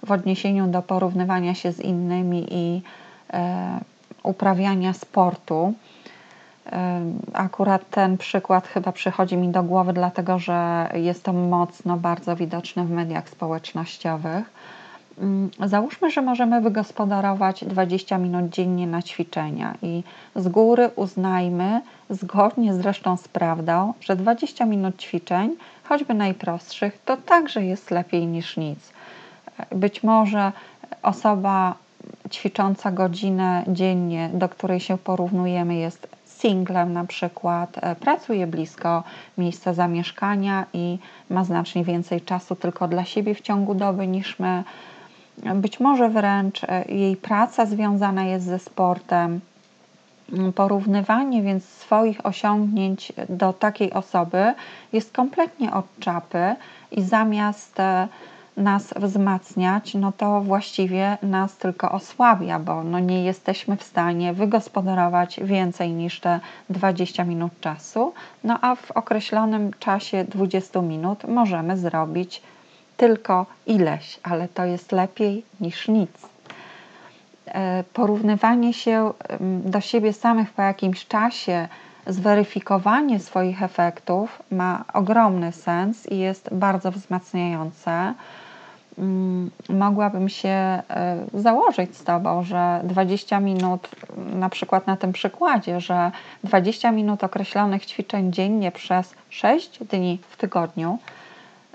w 0.03 0.13
odniesieniu 0.13 0.67
do 0.67 0.83
porównywania 0.83 1.55
się 1.55 1.73
z 1.73 1.81
innymi 1.81 2.47
i 2.51 2.83
e, 3.33 3.81
uprawiania 4.23 4.93
sportu. 4.93 5.75
Akurat 7.33 7.91
ten 7.91 8.19
przykład 8.19 8.67
chyba 8.67 8.93
przychodzi 8.93 9.37
mi 9.37 9.49
do 9.49 9.63
głowy, 9.63 9.93
dlatego 9.93 10.39
że 10.39 10.91
jest 10.95 11.25
to 11.25 11.33
mocno 11.33 11.97
bardzo 11.97 12.37
widoczne 12.37 12.85
w 12.85 12.91
mediach 12.91 13.29
społecznościowych. 13.29 14.51
Mm, 15.19 15.51
załóżmy, 15.65 16.11
że 16.11 16.23
możemy 16.23 16.61
wygospodarować 16.61 17.65
20 17.65 18.19
minut 18.19 18.51
dziennie 18.51 18.87
na 18.87 19.03
ćwiczenia 19.03 19.75
i 19.83 20.03
z 20.37 20.49
góry 20.49 20.91
uznajmy, 20.97 21.81
zgodnie 22.11 22.75
zresztą 22.75 23.17
z 23.17 23.29
prawdą, 23.29 23.95
że 24.01 24.17
20 24.17 24.65
minut 24.65 24.97
ćwiczeń, 24.97 25.57
choćby 25.85 26.15
najprostszych, 26.15 26.99
to 27.05 27.17
także 27.17 27.65
jest 27.65 27.91
lepiej 27.91 28.27
niż 28.27 28.57
nic. 28.57 28.93
Być 29.73 30.03
może 30.03 30.53
osoba 31.03 31.75
ćwicząca 32.31 32.93
godzinę 32.93 33.65
dziennie, 33.69 34.31
do 34.35 34.49
której 34.49 34.81
się 34.81 34.99
porównujemy, 34.99 35.75
jest 35.75 36.09
singlem 36.41 36.93
na 36.93 37.05
przykład, 37.05 37.77
e, 37.81 37.95
pracuje 37.97 38.47
blisko 38.47 39.03
miejsca 39.39 39.73
zamieszkania 39.73 40.67
i 40.73 40.99
ma 41.31 41.45
znacznie 41.45 41.85
więcej 41.85 42.21
czasu 42.21 42.57
tylko 42.57 42.89
dla 42.89 43.05
siebie 43.05 43.35
w 43.35 43.41
ciągu 43.41 43.75
doby 43.75 44.07
niż 44.07 44.39
my. 44.39 44.65
Być 45.55 45.81
może 45.81 46.09
wręcz 46.09 46.65
e, 46.65 46.85
jej 46.89 47.17
praca 47.17 47.67
związana 47.67 48.25
jest 48.25 48.47
ze 48.47 48.59
sportem. 48.59 49.41
Porównywanie 50.55 51.43
więc 51.43 51.65
swoich 51.65 52.27
osiągnięć 52.27 53.13
do 53.29 53.53
takiej 53.53 53.93
osoby 53.93 54.55
jest 54.93 55.13
kompletnie 55.13 55.73
od 55.73 55.85
czapy 56.01 56.55
i 56.91 57.03
zamiast 57.03 57.81
e, 57.81 58.09
nas 58.61 58.95
wzmacniać, 58.97 59.95
no 59.95 60.13
to 60.13 60.41
właściwie 60.41 61.19
nas 61.23 61.57
tylko 61.57 61.91
osłabia, 61.91 62.59
bo 62.59 62.85
no 62.85 62.99
nie 62.99 63.25
jesteśmy 63.25 63.77
w 63.77 63.83
stanie 63.83 64.33
wygospodarować 64.33 65.41
więcej 65.43 65.93
niż 65.93 66.21
te 66.21 66.41
20 66.71 67.25
minut 67.25 67.53
czasu, 67.61 68.13
no 68.45 68.59
a 68.61 68.75
w 68.75 68.91
określonym 68.91 69.71
czasie 69.79 70.25
20 70.25 70.83
minut 70.83 71.25
możemy 71.29 71.77
zrobić 71.77 72.43
tylko 72.97 73.47
ileś, 73.67 74.21
ale 74.23 74.49
to 74.49 74.65
jest 74.65 74.93
lepiej 74.93 75.45
niż 75.61 75.89
nic. 75.89 76.11
E, 77.47 77.85
porównywanie 77.93 78.75
się 78.75 79.13
do 79.65 79.81
siebie 79.81 80.13
samych 80.13 80.53
po 80.53 80.63
jakimś 80.63 81.07
czasie, 81.07 81.69
zweryfikowanie 82.07 83.21
swoich 83.21 83.63
efektów 83.63 84.43
ma 84.51 84.85
ogromny 84.93 85.53
sens 85.53 86.07
i 86.07 86.19
jest 86.19 86.55
bardzo 86.55 86.91
wzmacniające. 86.93 88.15
Mm, 88.99 89.51
mogłabym 89.69 90.29
się 90.29 90.49
e, 90.49 90.83
założyć 91.35 91.97
z 91.97 92.05
Tobą, 92.05 92.43
że 92.43 92.81
20 92.85 93.41
minut, 93.41 93.89
na 94.35 94.49
przykład 94.49 94.87
na 94.87 94.97
tym 94.97 95.13
przykładzie, 95.13 95.81
że 95.81 96.11
20 96.45 96.91
minut 96.91 97.25
określonych 97.25 97.87
ćwiczeń 97.87 98.33
dziennie 98.33 98.73
przez 98.73 99.15
6 99.31 99.79
dni 99.79 100.19
w 100.31 100.37
tygodniu, 100.37 100.99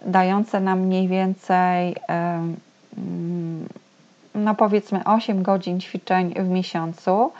dające 0.05 0.59
nam 0.59 0.79
mniej 0.79 1.07
więcej, 1.07 1.95
mm, 2.07 3.67
no 4.35 4.55
powiedzmy, 4.55 5.03
8 5.03 5.43
godzin 5.43 5.79
ćwiczeń 5.79 6.33
w 6.33 6.49
miesiącu, 6.49 7.31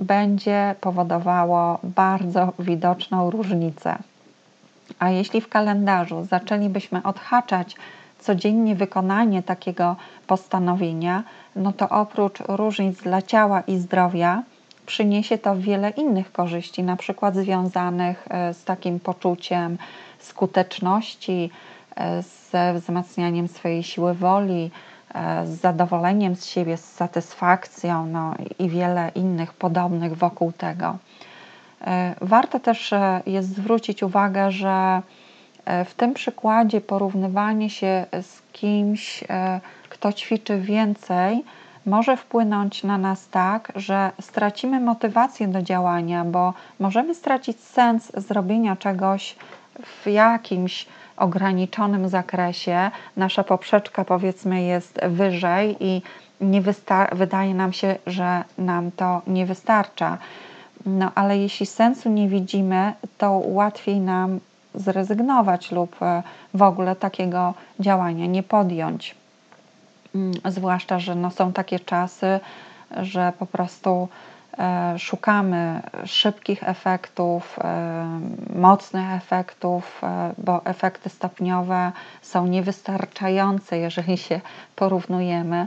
będzie 0.00 0.74
powodowało 0.80 1.78
bardzo 1.82 2.52
widoczną 2.58 3.30
różnicę. 3.30 3.96
A 4.98 5.10
jeśli 5.10 5.40
w 5.40 5.48
kalendarzu 5.48 6.24
zaczęlibyśmy 6.24 7.02
odhaczać 7.02 7.76
codziennie 8.20 8.74
wykonanie 8.74 9.42
takiego 9.42 9.96
postanowienia, 10.26 11.22
no 11.56 11.72
to 11.72 11.88
oprócz 11.88 12.38
różnic 12.48 13.02
dla 13.02 13.22
ciała 13.22 13.60
i 13.60 13.78
zdrowia, 13.78 14.42
przyniesie 14.90 15.38
to 15.38 15.56
wiele 15.56 15.90
innych 15.90 16.32
korzyści, 16.32 16.82
na 16.82 16.96
przykład 16.96 17.36
związanych 17.36 18.28
e, 18.30 18.54
z 18.54 18.64
takim 18.64 19.00
poczuciem 19.00 19.78
skuteczności, 20.18 21.50
e, 21.96 22.22
ze 22.50 22.74
wzmacnianiem 22.74 23.48
swojej 23.48 23.82
siły 23.82 24.14
woli, 24.14 24.70
e, 25.14 25.46
z 25.46 25.50
zadowoleniem 25.60 26.36
z 26.36 26.44
siebie, 26.46 26.76
z 26.76 26.92
satysfakcją 26.92 28.06
no 28.06 28.34
i 28.58 28.68
wiele 28.68 29.10
innych 29.14 29.52
podobnych 29.52 30.16
wokół 30.16 30.52
tego. 30.52 30.96
Warto 32.20 32.60
też 32.60 32.94
jest 33.26 33.48
zwrócić 33.48 34.02
uwagę, 34.02 34.50
że 34.50 35.02
w 35.84 35.94
tym 35.94 36.14
przykładzie 36.14 36.80
porównywanie 36.80 37.70
się 37.70 38.06
z 38.22 38.42
kimś, 38.52 39.24
e, 39.28 39.60
kto 39.88 40.12
ćwiczy 40.12 40.60
więcej, 40.60 41.44
może 41.86 42.16
wpłynąć 42.16 42.84
na 42.84 42.98
nas 42.98 43.28
tak, 43.28 43.72
że 43.76 44.12
stracimy 44.20 44.80
motywację 44.80 45.48
do 45.48 45.62
działania, 45.62 46.24
bo 46.24 46.54
możemy 46.78 47.14
stracić 47.14 47.60
sens 47.60 48.12
zrobienia 48.16 48.76
czegoś 48.76 49.36
w 50.02 50.06
jakimś 50.06 50.86
ograniczonym 51.16 52.08
zakresie. 52.08 52.90
Nasza 53.16 53.44
poprzeczka, 53.44 54.04
powiedzmy, 54.04 54.62
jest 54.62 55.00
wyżej 55.08 55.76
i 55.80 56.02
nie 56.40 56.62
wydaje 57.12 57.54
nam 57.54 57.72
się, 57.72 57.96
że 58.06 58.44
nam 58.58 58.90
to 58.90 59.22
nie 59.26 59.46
wystarcza. 59.46 60.18
No 60.86 61.12
ale 61.14 61.38
jeśli 61.38 61.66
sensu 61.66 62.10
nie 62.10 62.28
widzimy, 62.28 62.92
to 63.18 63.30
łatwiej 63.30 64.00
nam 64.00 64.40
zrezygnować 64.74 65.72
lub 65.72 66.02
e, 66.02 66.22
w 66.54 66.62
ogóle 66.62 66.96
takiego 66.96 67.54
działania 67.80 68.26
nie 68.26 68.42
podjąć. 68.42 69.14
Mm, 70.14 70.32
zwłaszcza, 70.44 70.98
że 70.98 71.14
no 71.14 71.30
są 71.30 71.52
takie 71.52 71.80
czasy, 71.80 72.40
że 72.96 73.32
po 73.38 73.46
prostu 73.46 74.08
e, 74.58 74.98
szukamy 74.98 75.82
szybkich 76.04 76.68
efektów, 76.68 77.58
e, 77.58 78.20
mocnych 78.56 79.10
efektów, 79.10 80.00
bo 80.38 80.64
efekty 80.64 81.08
stopniowe 81.08 81.92
są 82.22 82.46
niewystarczające, 82.46 83.78
jeżeli 83.78 84.18
się 84.18 84.40
porównujemy 84.76 85.66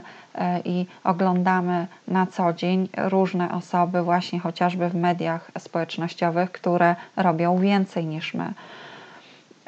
i 0.64 0.86
oglądamy 1.04 1.86
na 2.08 2.26
co 2.26 2.52
dzień 2.52 2.88
różne 2.96 3.52
osoby, 3.52 4.02
właśnie 4.02 4.40
chociażby 4.40 4.88
w 4.88 4.94
mediach 4.94 5.50
społecznościowych, 5.58 6.52
które 6.52 6.96
robią 7.16 7.58
więcej 7.58 8.06
niż 8.06 8.34
my. 8.34 8.54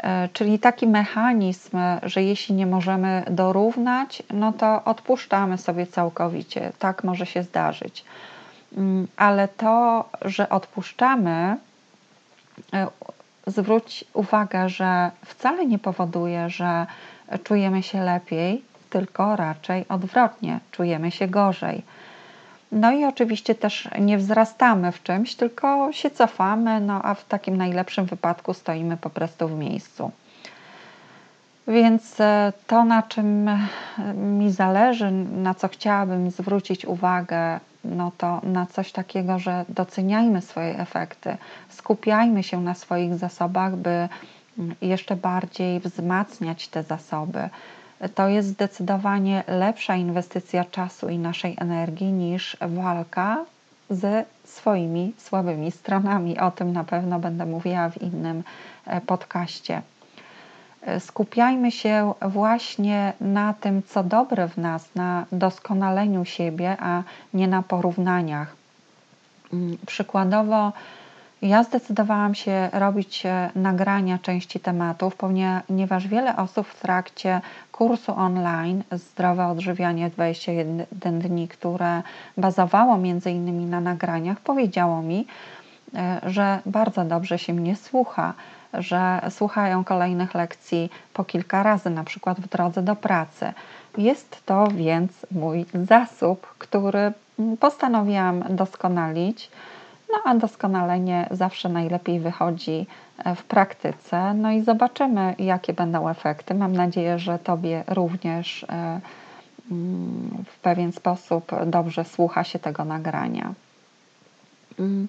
E, 0.02 0.28
czyli 0.32 0.58
taki 0.58 0.86
mechanizm, 0.86 1.78
że 2.02 2.22
jeśli 2.22 2.54
nie 2.54 2.66
możemy 2.66 3.22
dorównać, 3.30 4.22
no 4.30 4.52
to 4.52 4.84
odpuszczamy 4.84 5.58
sobie 5.58 5.86
całkowicie. 5.86 6.72
Tak 6.78 7.04
może 7.04 7.26
się 7.26 7.42
zdarzyć. 7.42 8.04
Mm, 8.76 9.08
ale 9.16 9.48
to, 9.48 10.04
że 10.22 10.48
odpuszczamy, 10.48 11.56
e, 12.72 12.86
zwróć 13.46 14.04
uwagę, 14.12 14.68
że 14.68 15.10
wcale 15.24 15.66
nie 15.66 15.78
powoduje, 15.78 16.50
że 16.50 16.86
czujemy 17.44 17.82
się 17.82 18.00
lepiej, 18.00 18.62
tylko 18.90 19.36
raczej 19.36 19.84
odwrotnie, 19.88 20.60
czujemy 20.70 21.10
się 21.10 21.28
gorzej. 21.28 21.82
No 22.72 22.92
i 22.92 23.04
oczywiście 23.04 23.54
też 23.54 23.88
nie 24.00 24.18
wzrastamy 24.18 24.92
w 24.92 25.02
czymś, 25.02 25.34
tylko 25.34 25.92
się 25.92 26.10
cofamy, 26.10 26.80
no 26.80 27.02
a 27.02 27.14
w 27.14 27.24
takim 27.24 27.56
najlepszym 27.56 28.06
wypadku 28.06 28.54
stoimy 28.54 28.96
po 28.96 29.10
prostu 29.10 29.48
w 29.48 29.58
miejscu. 29.58 30.10
Więc 31.68 32.20
e, 32.20 32.52
to, 32.66 32.84
na 32.84 33.02
czym 33.02 33.48
e, 33.48 33.58
mi 34.14 34.52
zależy, 34.52 35.10
na 35.10 35.54
co 35.54 35.68
chciałabym 35.68 36.30
zwrócić 36.30 36.84
uwagę, 36.84 37.60
no 37.84 38.12
to 38.18 38.40
na 38.42 38.66
coś 38.66 38.92
takiego, 38.92 39.38
że 39.38 39.64
doceniajmy 39.68 40.42
swoje 40.42 40.78
efekty, 40.78 41.36
skupiajmy 41.68 42.42
się 42.42 42.60
na 42.60 42.74
swoich 42.74 43.14
zasobach, 43.14 43.76
by 43.76 44.08
mm, 44.58 44.74
jeszcze 44.80 45.16
bardziej 45.16 45.80
wzmacniać 45.80 46.68
te 46.68 46.82
zasoby, 46.82 47.48
to 48.14 48.28
jest 48.28 48.48
zdecydowanie 48.48 49.44
lepsza 49.48 49.96
inwestycja 49.96 50.64
czasu 50.64 51.08
i 51.08 51.18
naszej 51.18 51.56
energii 51.60 52.12
niż 52.12 52.56
walka 52.60 53.44
ze 53.90 54.24
swoimi 54.44 55.12
słabymi 55.18 55.72
stronami. 55.72 56.38
O 56.38 56.50
tym 56.50 56.72
na 56.72 56.84
pewno 56.84 57.18
będę 57.18 57.46
mówiła 57.46 57.88
w 57.88 58.02
innym 58.02 58.42
e, 58.86 59.00
podcaście. 59.00 59.82
E, 60.82 61.00
skupiajmy 61.00 61.72
się 61.72 62.14
właśnie 62.22 63.12
na 63.20 63.54
tym, 63.54 63.82
co 63.82 64.04
dobre 64.04 64.48
w 64.48 64.56
nas, 64.56 64.94
na 64.94 65.26
doskonaleniu 65.32 66.24
siebie, 66.24 66.76
a 66.80 67.02
nie 67.34 67.48
na 67.48 67.62
porównaniach. 67.62 68.56
Mm, 69.52 69.78
przykładowo, 69.86 70.72
ja 71.42 71.62
zdecydowałam 71.62 72.34
się 72.34 72.68
robić 72.72 73.26
e, 73.26 73.50
nagrania 73.54 74.18
części 74.18 74.60
tematów, 74.60 75.16
ponieważ 75.16 76.08
wiele 76.08 76.36
osób 76.36 76.66
w 76.66 76.80
trakcie 76.80 77.40
kursu 77.72 78.12
online 78.12 78.82
Zdrowe 78.92 79.46
Odżywianie 79.46 80.10
21 80.10 81.18
dni, 81.18 81.48
które 81.48 82.02
bazowało 82.36 82.96
innymi 83.26 83.66
na 83.66 83.80
nagraniach, 83.80 84.40
powiedziało 84.40 85.02
mi, 85.02 85.26
e, 85.94 86.20
że 86.26 86.58
bardzo 86.66 87.04
dobrze 87.04 87.38
się 87.38 87.52
mnie 87.52 87.76
słucha, 87.76 88.34
że 88.74 89.20
słuchają 89.30 89.84
kolejnych 89.84 90.34
lekcji 90.34 90.90
po 91.12 91.24
kilka 91.24 91.62
razy, 91.62 91.90
na 91.90 92.04
przykład 92.04 92.40
w 92.40 92.48
drodze 92.48 92.82
do 92.82 92.96
pracy. 92.96 93.52
Jest 93.98 94.46
to 94.46 94.68
więc 94.74 95.12
mój 95.30 95.66
zasób, 95.74 96.54
który 96.58 97.12
postanowiłam 97.60 98.44
doskonalić 98.50 99.50
No 100.12 100.18
a 100.24 100.34
doskonalenie 100.34 101.28
zawsze 101.30 101.68
najlepiej 101.68 102.20
wychodzi 102.20 102.86
e, 103.24 103.34
w 103.34 103.44
praktyce. 103.44 104.34
No 104.34 104.50
i 104.50 104.62
zobaczymy, 104.62 105.34
jakie 105.38 105.72
będą 105.72 106.08
efekty. 106.08 106.54
Mam 106.54 106.72
nadzieję, 106.72 107.18
że 107.18 107.38
Tobie 107.38 107.84
również 107.86 108.64
e, 108.64 109.00
mm, 109.70 110.44
w 110.46 110.58
pewien 110.58 110.92
sposób 110.92 111.52
dobrze 111.66 112.04
słucha 112.04 112.44
się 112.44 112.58
tego 112.58 112.84
nagrania. 112.84 113.54
Mm, 114.78 115.08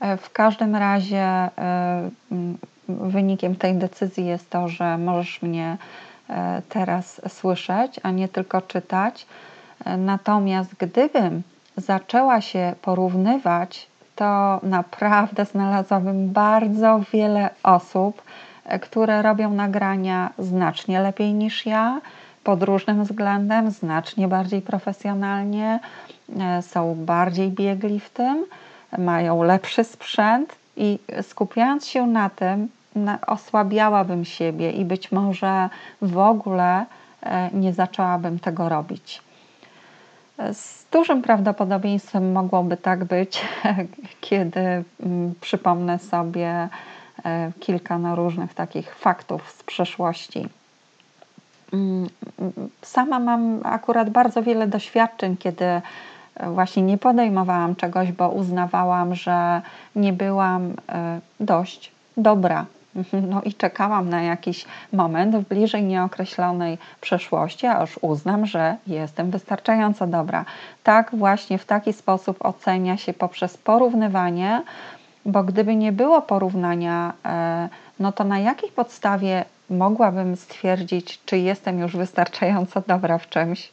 e, 0.00 0.16
w 0.16 0.32
każdym 0.32 0.76
razie 0.76 1.48
mm, 2.30 2.58
wynikiem 2.88 3.56
tej 3.56 3.74
decyzji 3.74 4.26
jest 4.26 4.50
to, 4.50 4.68
że 4.68 4.98
możesz 4.98 5.42
mnie 5.42 5.76
teraz 6.68 7.20
słyszeć, 7.28 8.00
a 8.02 8.10
nie 8.10 8.28
tylko 8.28 8.62
czytać. 8.62 9.26
Natomiast 9.98 10.74
gdybym 10.74 11.42
zaczęła 11.76 12.40
się 12.40 12.74
porównywać 12.82 13.86
to 14.16 14.60
naprawdę 14.62 15.44
znalazłabym 15.44 16.32
bardzo 16.32 17.00
wiele 17.12 17.50
osób, 17.62 18.22
e, 18.64 18.78
które 18.78 19.22
robią 19.22 19.50
nagrania 19.50 20.30
znacznie 20.38 21.00
lepiej 21.00 21.34
niż 21.34 21.66
ja, 21.66 22.00
pod 22.44 22.62
różnym 22.62 23.04
względem, 23.04 23.70
znacznie 23.70 24.28
bardziej 24.28 24.62
profesjonalnie, 24.62 25.80
e, 26.40 26.62
są 26.62 26.94
bardziej 26.94 27.50
biegli 27.50 28.00
w 28.00 28.10
tym, 28.10 28.44
mają 28.98 29.42
lepszy 29.42 29.84
sprzęt 29.84 30.56
i 30.76 30.98
skupiając 31.22 31.86
się 31.86 32.06
na 32.06 32.30
tym, 32.30 32.68
osłabiałabym 33.26 34.24
siebie 34.24 34.70
i 34.70 34.84
być 34.84 35.12
może 35.12 35.68
w 36.02 36.18
ogóle 36.18 36.86
e, 37.22 37.50
nie 37.52 37.72
zaczęłabym 37.72 38.38
tego 38.38 38.68
robić. 38.68 39.22
Z 40.52 40.86
dużym 40.92 41.22
prawdopodobieństwem 41.22 42.32
mogłoby 42.32 42.76
tak 42.76 43.04
być, 43.04 43.44
kiedy 44.20 44.60
mm, 44.60 45.34
przypomnę 45.40 45.98
sobie 45.98 46.68
e, 47.24 47.52
kilka 47.60 47.98
no, 47.98 48.16
różnych 48.16 48.54
takich 48.54 48.94
faktów 48.94 49.50
z 49.58 49.62
przeszłości. 49.62 50.48
Mm, 51.72 52.08
sama 52.82 53.18
mam 53.18 53.60
akurat 53.64 54.10
bardzo 54.10 54.42
wiele 54.42 54.66
doświadczeń, 54.66 55.36
kiedy 55.36 55.64
e, 55.64 55.82
właśnie 56.50 56.82
nie 56.82 56.98
podejmowałam 56.98 57.76
czegoś, 57.76 58.12
bo 58.12 58.28
uznawałam, 58.28 59.14
że 59.14 59.62
nie 59.96 60.12
byłam 60.12 60.72
e, 60.88 61.20
dość 61.40 61.92
dobra 62.16 62.66
No 63.30 63.42
i 63.42 63.54
czekałam 63.54 64.08
na 64.08 64.22
jakiś 64.22 64.64
moment 64.92 65.36
w 65.36 65.48
bliżej 65.48 65.82
nieokreślonej 65.82 66.78
przeszłości, 67.00 67.66
aż 67.66 67.98
uznam, 68.00 68.46
że 68.46 68.76
jestem 68.86 69.30
wystarczająco 69.30 70.06
dobra. 70.06 70.44
Tak 70.82 71.10
właśnie 71.12 71.58
w 71.58 71.64
taki 71.64 71.92
sposób 71.92 72.36
ocenia 72.40 72.96
się 72.96 73.12
poprzez 73.12 73.56
porównywanie, 73.56 74.62
bo 75.26 75.44
gdyby 75.44 75.76
nie 75.76 75.92
było 75.92 76.22
porównania, 76.22 77.12
e, 77.24 77.68
no 78.00 78.12
to 78.12 78.24
na 78.24 78.38
jakiej 78.38 78.70
podstawie 78.70 79.44
mogłabym 79.70 80.36
stwierdzić, 80.36 81.20
czy 81.26 81.38
jestem 81.38 81.78
już 81.78 81.96
wystarczająco 81.96 82.82
dobra 82.86 83.18
w 83.18 83.28
czymś? 83.28 83.72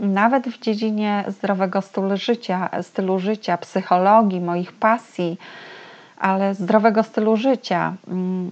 Nawet 0.00 0.48
w 0.48 0.60
dziedzinie 0.60 1.24
zdrowego 1.28 1.82
stylu 1.82 2.16
życia, 2.16 2.68
stylu 2.82 3.18
życia, 3.18 3.56
psychologii, 3.56 4.40
moich 4.40 4.72
pasji, 4.72 5.38
ale 6.22 6.54
zdrowego 6.54 7.02
stylu 7.02 7.36
życia. 7.36 7.94
Mm, 8.08 8.50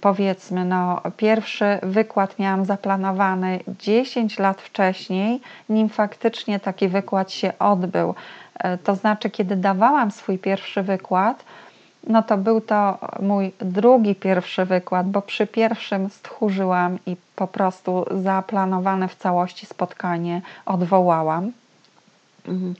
powiedzmy, 0.00 0.64
no, 0.64 1.00
pierwszy 1.16 1.78
wykład 1.82 2.38
miałam 2.38 2.64
zaplanowany 2.64 3.60
10 3.78 4.38
lat 4.38 4.62
wcześniej, 4.62 5.40
nim 5.68 5.88
faktycznie 5.88 6.60
taki 6.60 6.88
wykład 6.88 7.32
się 7.32 7.52
odbył. 7.58 8.14
E, 8.54 8.78
to 8.78 8.94
znaczy, 8.94 9.30
kiedy 9.30 9.56
dawałam 9.56 10.10
swój 10.10 10.38
pierwszy 10.38 10.82
wykład, 10.82 11.44
no 12.06 12.22
to 12.22 12.36
był 12.36 12.60
to 12.60 12.98
mój 13.20 13.52
drugi 13.58 14.14
pierwszy 14.14 14.64
wykład, 14.64 15.08
bo 15.08 15.22
przy 15.22 15.46
pierwszym 15.46 16.10
stchórzyłam 16.10 16.98
i 17.06 17.16
po 17.36 17.46
prostu 17.46 18.04
zaplanowane 18.22 19.08
w 19.08 19.16
całości 19.16 19.66
spotkanie 19.66 20.42
odwołałam. 20.66 21.52
Mhm. 22.48 22.74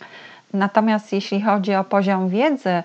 Natomiast 0.54 1.12
jeśli 1.12 1.42
chodzi 1.42 1.74
o 1.74 1.84
poziom 1.84 2.28
wiedzy 2.28 2.82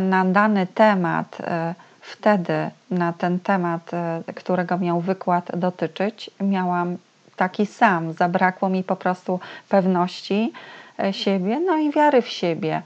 na 0.00 0.24
dany 0.24 0.66
temat, 0.66 1.38
e, 1.40 1.74
wtedy 2.00 2.70
na 2.90 3.12
ten 3.12 3.40
temat, 3.40 3.94
e, 3.94 4.22
którego 4.34 4.78
miał 4.78 5.00
wykład 5.00 5.50
dotyczyć, 5.56 6.30
miałam 6.40 6.96
taki 7.36 7.66
sam. 7.66 8.12
Zabrakło 8.12 8.68
mi 8.68 8.84
po 8.84 8.96
prostu 8.96 9.40
pewności 9.68 10.52
e, 10.98 11.12
siebie, 11.12 11.60
no 11.60 11.76
i 11.76 11.90
wiary 11.90 12.22
w 12.22 12.28
siebie. 12.28 12.82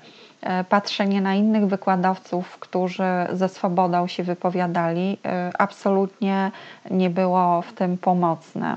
Patrzenie 0.69 1.21
na 1.21 1.35
innych 1.35 1.67
wykładowców, 1.67 2.59
którzy 2.59 3.05
ze 3.33 3.49
swobodą 3.49 4.07
się 4.07 4.23
wypowiadali, 4.23 5.19
absolutnie 5.59 6.51
nie 6.91 7.11
było 7.11 7.63
w 7.63 7.73
tym 7.73 7.99
pomocne. 7.99 8.77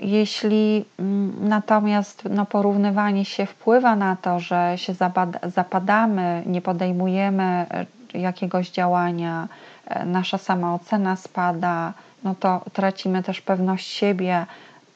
Jeśli 0.00 0.84
mm, 0.98 1.48
natomiast 1.48 2.24
no, 2.30 2.46
porównywanie 2.46 3.24
się 3.24 3.46
wpływa 3.46 3.96
na 3.96 4.16
to, 4.16 4.40
że 4.40 4.72
się 4.76 4.94
zapadamy, 5.42 6.42
nie 6.46 6.60
podejmujemy 6.60 7.66
e, 8.14 8.18
jakiegoś 8.18 8.70
działania, 8.70 9.48
e, 9.86 10.04
nasza 10.04 10.38
samoocena 10.38 11.16
spada, 11.16 11.92
no 12.24 12.34
to 12.34 12.60
tracimy 12.72 13.22
też 13.22 13.40
pewność 13.40 13.86
siebie 13.86 14.46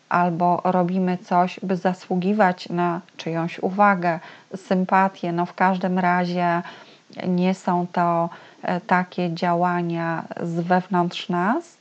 albo 0.08 0.60
robimy 0.64 1.18
coś, 1.18 1.60
by 1.62 1.76
zasługiwać 1.76 2.68
na 2.68 3.00
czyjąś 3.16 3.58
uwagę, 3.58 4.20
sympatię. 4.56 5.32
No 5.32 5.46
w 5.46 5.54
każdym 5.54 5.98
razie 5.98 6.62
nie 7.26 7.54
są 7.54 7.86
to 7.92 8.28
e, 8.62 8.80
takie 8.80 9.34
działania 9.34 10.24
z 10.42 10.60
wewnątrz 10.60 11.28
nas, 11.28 11.77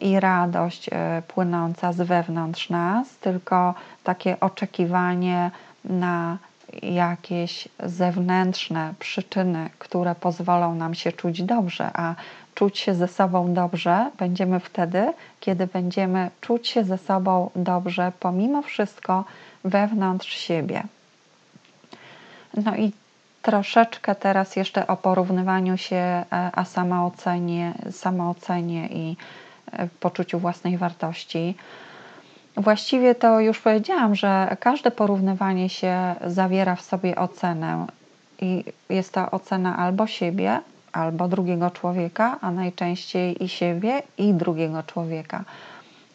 i 0.00 0.20
radość 0.20 0.88
e, 0.92 1.22
płynąca 1.28 1.92
z 1.92 1.96
wewnątrz 1.96 2.70
nas, 2.70 3.16
tylko 3.16 3.74
takie 4.04 4.40
oczekiwanie 4.40 5.50
na 5.84 6.38
jakieś 6.82 7.68
zewnętrzne 7.84 8.94
przyczyny, 8.98 9.70
które 9.78 10.14
pozwolą 10.14 10.74
nam 10.74 10.94
się 10.94 11.12
czuć 11.12 11.42
dobrze, 11.42 11.90
a 11.94 12.14
czuć 12.54 12.78
się 12.78 12.94
ze 12.94 13.08
sobą 13.08 13.54
dobrze 13.54 14.10
będziemy 14.18 14.60
wtedy, 14.60 15.12
kiedy 15.40 15.66
będziemy 15.66 16.30
czuć 16.40 16.68
się 16.68 16.84
ze 16.84 16.98
sobą 16.98 17.50
dobrze, 17.56 18.12
pomimo 18.20 18.62
wszystko 18.62 19.24
wewnątrz 19.64 20.28
siebie. 20.28 20.82
No 22.64 22.76
i 22.76 22.92
troszeczkę 23.42 24.14
teraz 24.14 24.56
jeszcze 24.56 24.86
o 24.86 24.96
porównywaniu 24.96 25.76
się, 25.76 25.96
e, 25.96 26.24
a 26.52 26.64
samoocenie, 26.64 27.74
samoocenie 27.90 28.88
i 28.88 29.16
poczuciu 30.00 30.38
własnej 30.38 30.78
wartości. 30.78 31.54
Właściwie 32.56 33.14
to 33.14 33.40
już 33.40 33.60
powiedziałam, 33.60 34.14
że 34.14 34.56
każde 34.60 34.90
porównywanie 34.90 35.68
się 35.68 36.14
zawiera 36.26 36.76
w 36.76 36.82
sobie 36.82 37.16
ocenę 37.16 37.86
i 38.40 38.64
jest 38.88 39.12
to 39.12 39.30
ocena 39.30 39.76
albo 39.76 40.06
siebie, 40.06 40.60
albo 40.92 41.28
drugiego 41.28 41.70
człowieka, 41.70 42.38
a 42.40 42.50
najczęściej 42.50 43.44
i 43.44 43.48
siebie, 43.48 44.02
i 44.18 44.34
drugiego 44.34 44.82
człowieka. 44.82 45.44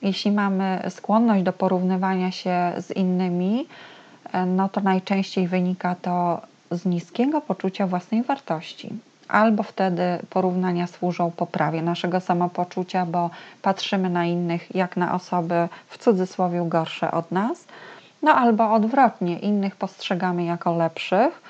Jeśli 0.01 0.31
mamy 0.31 0.81
skłonność 0.89 1.43
do 1.43 1.53
porównywania 1.53 2.31
się 2.31 2.73
z 2.77 2.91
innymi, 2.91 3.67
no 4.47 4.69
to 4.69 4.81
najczęściej 4.81 5.47
wynika 5.47 5.95
to 5.95 6.41
z 6.71 6.85
niskiego 6.85 7.41
poczucia 7.41 7.87
własnej 7.87 8.23
wartości 8.23 8.89
albo 9.27 9.63
wtedy 9.63 10.03
porównania 10.29 10.87
służą 10.87 11.31
poprawie 11.31 11.81
naszego 11.81 12.19
samopoczucia, 12.19 13.05
bo 13.05 13.29
patrzymy 13.61 14.09
na 14.09 14.25
innych 14.25 14.75
jak 14.75 14.97
na 14.97 15.15
osoby 15.15 15.67
w 15.87 15.97
cudzysłowie 15.97 16.63
gorsze 16.67 17.11
od 17.11 17.31
nas, 17.31 17.65
no 18.21 18.35
albo 18.35 18.73
odwrotnie, 18.73 19.39
innych 19.39 19.75
postrzegamy 19.75 20.43
jako 20.43 20.75
lepszych, 20.75 21.41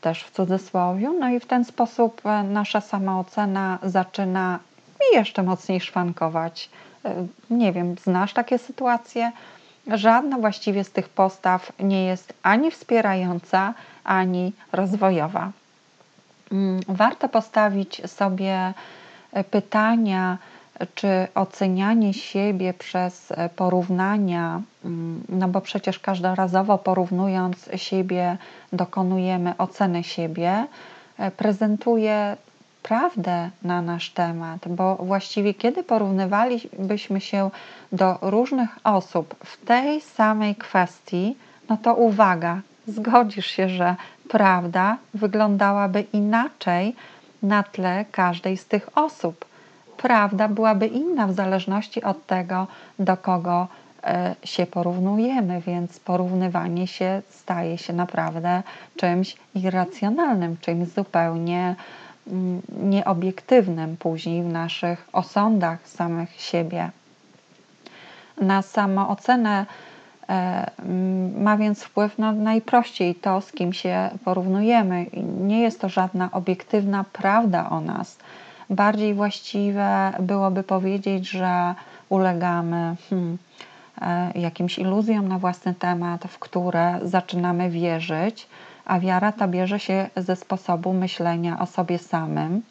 też 0.00 0.24
w 0.24 0.30
cudzysłowie, 0.30 1.10
no 1.20 1.28
i 1.28 1.40
w 1.40 1.46
ten 1.46 1.64
sposób 1.64 2.20
e, 2.26 2.42
nasza 2.42 2.80
samoocena 2.80 3.78
zaczyna 3.82 4.58
jeszcze 5.12 5.42
mocniej 5.42 5.80
szwankować. 5.80 6.70
E, 7.04 7.26
nie 7.50 7.72
wiem, 7.72 7.96
znasz 8.02 8.32
takie 8.32 8.58
sytuacje? 8.58 9.32
Żadna 9.86 10.38
właściwie 10.38 10.84
z 10.84 10.90
tych 10.90 11.08
postaw 11.08 11.72
nie 11.80 12.04
jest 12.04 12.34
ani 12.42 12.70
wspierająca, 12.70 13.74
ani 14.04 14.52
rozwojowa. 14.72 15.52
Mm, 16.54 16.80
warto 16.88 17.28
postawić 17.28 18.10
sobie 18.10 18.74
e, 19.32 19.44
pytania, 19.44 20.38
czy 20.94 21.08
ocenianie 21.34 22.14
siebie 22.14 22.74
przez 22.74 23.32
e, 23.32 23.48
porównania, 23.48 24.60
mm, 24.84 25.24
no 25.28 25.48
bo 25.48 25.60
przecież 25.60 25.98
każdorazowo 25.98 26.78
porównując 26.78 27.68
siebie, 27.76 28.36
dokonujemy 28.72 29.54
oceny 29.58 30.04
siebie, 30.04 30.66
e, 31.18 31.30
prezentuje 31.30 32.36
prawdę 32.82 33.50
na 33.62 33.82
nasz 33.82 34.10
temat, 34.10 34.68
bo 34.68 34.96
właściwie 34.96 35.54
kiedy 35.54 35.82
porównywalibyśmy 35.82 37.20
się 37.20 37.50
do 37.92 38.18
różnych 38.22 38.70
osób 38.84 39.34
w 39.44 39.64
tej 39.64 40.00
samej 40.00 40.56
kwestii, 40.56 41.36
no 41.68 41.76
to 41.76 41.94
uwaga, 41.94 42.60
zgodzisz 42.86 43.46
się, 43.46 43.68
że 43.68 43.96
prawda 44.28 44.96
wyglądałaby 45.14 46.00
inaczej 46.12 46.96
na 47.42 47.62
tle 47.62 48.04
każdej 48.12 48.56
z 48.56 48.66
tych 48.66 48.98
osób. 48.98 49.44
Prawda 49.96 50.48
byłaby 50.48 50.86
inna 50.86 51.26
w 51.26 51.32
zależności 51.32 52.02
od 52.02 52.26
tego, 52.26 52.66
do 52.98 53.16
kogo 53.16 53.68
e, 54.02 54.34
się 54.44 54.66
porównujemy, 54.66 55.60
więc 55.60 56.00
porównywanie 56.00 56.86
się 56.86 57.22
staje 57.30 57.78
się 57.78 57.92
naprawdę 57.92 58.62
czymś 58.96 59.36
irracjonalnym, 59.54 60.56
czymś 60.60 60.88
zupełnie 60.88 61.74
mm, 62.26 62.62
nieobiektywnym 62.82 63.96
później 63.96 64.42
w 64.42 64.52
naszych 64.52 65.08
osądach 65.12 65.88
samych 65.88 66.40
siebie. 66.40 66.90
Na 68.40 68.62
samoocenę 68.62 69.66
ma 71.40 71.56
więc 71.56 71.82
wpływ 71.82 72.18
na 72.18 72.32
najprościej 72.32 73.14
to, 73.14 73.40
z 73.40 73.52
kim 73.52 73.72
się 73.72 74.10
porównujemy. 74.24 75.06
Nie 75.40 75.60
jest 75.60 75.80
to 75.80 75.88
żadna 75.88 76.28
obiektywna 76.32 77.04
prawda 77.12 77.70
o 77.70 77.80
nas. 77.80 78.18
Bardziej 78.70 79.14
właściwe 79.14 80.12
byłoby 80.20 80.62
powiedzieć, 80.62 81.30
że 81.30 81.74
ulegamy 82.08 82.96
hmm, 83.10 83.38
e, 84.00 84.32
jakimś 84.34 84.78
iluzjom 84.78 85.28
na 85.28 85.38
własny 85.38 85.74
temat, 85.74 86.24
w 86.28 86.38
które 86.38 87.00
zaczynamy 87.02 87.70
wierzyć, 87.70 88.46
a 88.84 89.00
wiara 89.00 89.32
ta 89.32 89.48
bierze 89.48 89.78
się 89.78 90.10
ze 90.16 90.36
sposobu 90.36 90.92
myślenia 90.92 91.58
o 91.58 91.66
sobie 91.66 91.98
samym, 91.98 92.62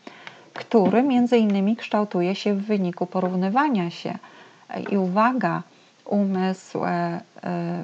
który 0.53 1.03
między 1.03 1.37
innymi 1.37 1.75
kształtuje 1.75 2.35
się 2.35 2.53
w 2.53 2.65
wyniku 2.65 3.05
porównywania 3.05 3.89
się. 3.89 4.17
I 4.89 4.97
uwaga, 4.97 5.61
umysł 6.05 6.85
e, 6.85 7.21
e, 7.43 7.83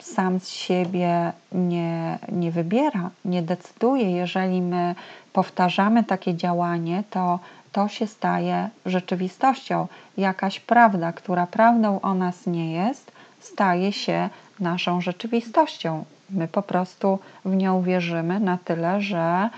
sam 0.00 0.40
z 0.40 0.48
siebie 0.48 1.32
nie, 1.52 2.18
nie 2.32 2.50
wybiera, 2.50 3.10
nie 3.24 3.42
decyduje. 3.42 4.10
Jeżeli 4.10 4.62
my 4.62 4.94
powtarzamy 5.32 6.04
takie 6.04 6.34
działanie, 6.34 7.02
to 7.10 7.38
to 7.76 7.88
się 7.88 8.06
staje 8.06 8.68
rzeczywistością. 8.86 9.86
Jakaś 10.16 10.60
prawda, 10.60 11.12
która 11.12 11.46
prawdą 11.46 12.00
o 12.00 12.14
nas 12.14 12.46
nie 12.46 12.72
jest, 12.72 13.12
staje 13.40 13.92
się 13.92 14.28
naszą 14.60 15.00
rzeczywistością. 15.00 16.04
My 16.30 16.48
po 16.48 16.62
prostu 16.62 17.18
w 17.44 17.56
nią 17.56 17.82
wierzymy 17.82 18.40
na 18.40 18.58
tyle, 18.64 19.00
że 19.00 19.50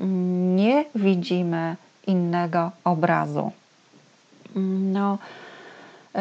mm, 0.00 0.56
nie 0.56 0.84
widzimy 0.94 1.76
innego 2.06 2.70
obrazu. 2.84 3.52
No, 4.92 5.18
yy, 6.14 6.20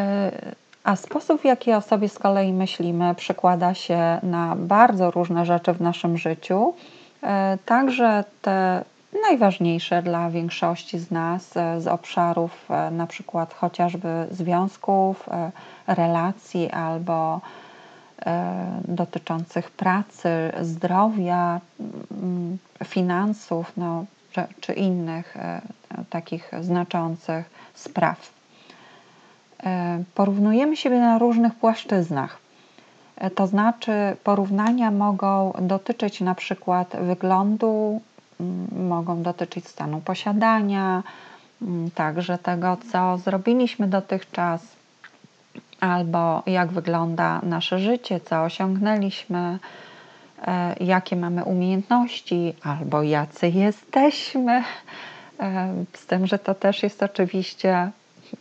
a 0.88 0.96
sposób, 0.96 1.42
w 1.42 1.46
jaki 1.46 1.74
o 1.74 1.82
sobie 1.82 2.10
z 2.10 2.20
kolei 2.20 2.54
myślimy, 2.54 3.16
przekłada 3.16 3.74
się 3.74 4.20
na 4.24 4.56
bardzo 4.56 5.12
różne 5.12 5.46
rzeczy 5.46 5.74
w 5.74 5.82
naszym 5.82 6.18
życiu, 6.18 6.74
e, 7.24 7.58
także 7.66 8.24
te 8.42 8.84
najważniejsze 9.30 10.02
dla 10.02 10.30
większości 10.30 11.00
z 11.00 11.12
nas 11.12 11.58
e, 11.58 11.82
z 11.82 11.88
obszarów 11.88 12.72
e, 12.72 12.92
na 12.92 13.08
przykład 13.08 13.54
chociażby 13.54 14.28
związków, 14.32 15.30
relacji 15.88 16.72
albo 16.72 17.42
dotyczących 18.88 19.72
pracy, 19.72 20.30
zdrowia, 20.62 21.62
mm, 22.12 22.58
finansów 22.86 23.72
no, 23.78 24.06
czy, 24.32 24.44
czy 24.62 24.74
innych 24.74 25.38
takich 26.10 26.52
znaczących 26.62 27.50
spraw. 27.74 28.37
E, 29.64 30.04
porównujemy 30.16 30.78
siebie 30.78 31.00
na 31.00 31.18
różnych 31.18 31.56
płaszczyznach. 31.56 32.38
E, 33.16 33.30
to 33.30 33.48
znaczy, 33.48 33.92
porównania 34.24 34.92
mogą 34.92 35.54
dotyczyć 35.62 36.22
na 36.22 36.36
przykład 36.36 36.96
wyglądu, 37.02 38.02
mogą 38.80 39.24
dotyczyć 39.24 39.68
stanu 39.68 40.02
posiadania, 40.02 41.04
także 41.96 42.38
tego, 42.38 42.78
co 42.92 43.18
zrobiliśmy 43.18 43.88
dotychczas, 43.88 44.62
albo 45.80 46.44
jak 46.46 46.72
wygląda 46.72 47.42
nasze 47.44 47.80
życie, 47.80 48.20
co 48.20 48.44
osiągnęliśmy, 48.44 49.60
e, 50.48 50.76
jakie 50.80 51.16
mamy 51.16 51.44
umiejętności, 51.44 52.54
albo 52.64 53.04
jacy 53.04 53.50
jesteśmy. 53.50 54.64
Z 55.94 56.06
tym, 56.06 56.28
że 56.28 56.40
to 56.40 56.56
też 56.56 56.84
jest 56.84 57.04
oczywiście 57.04 57.92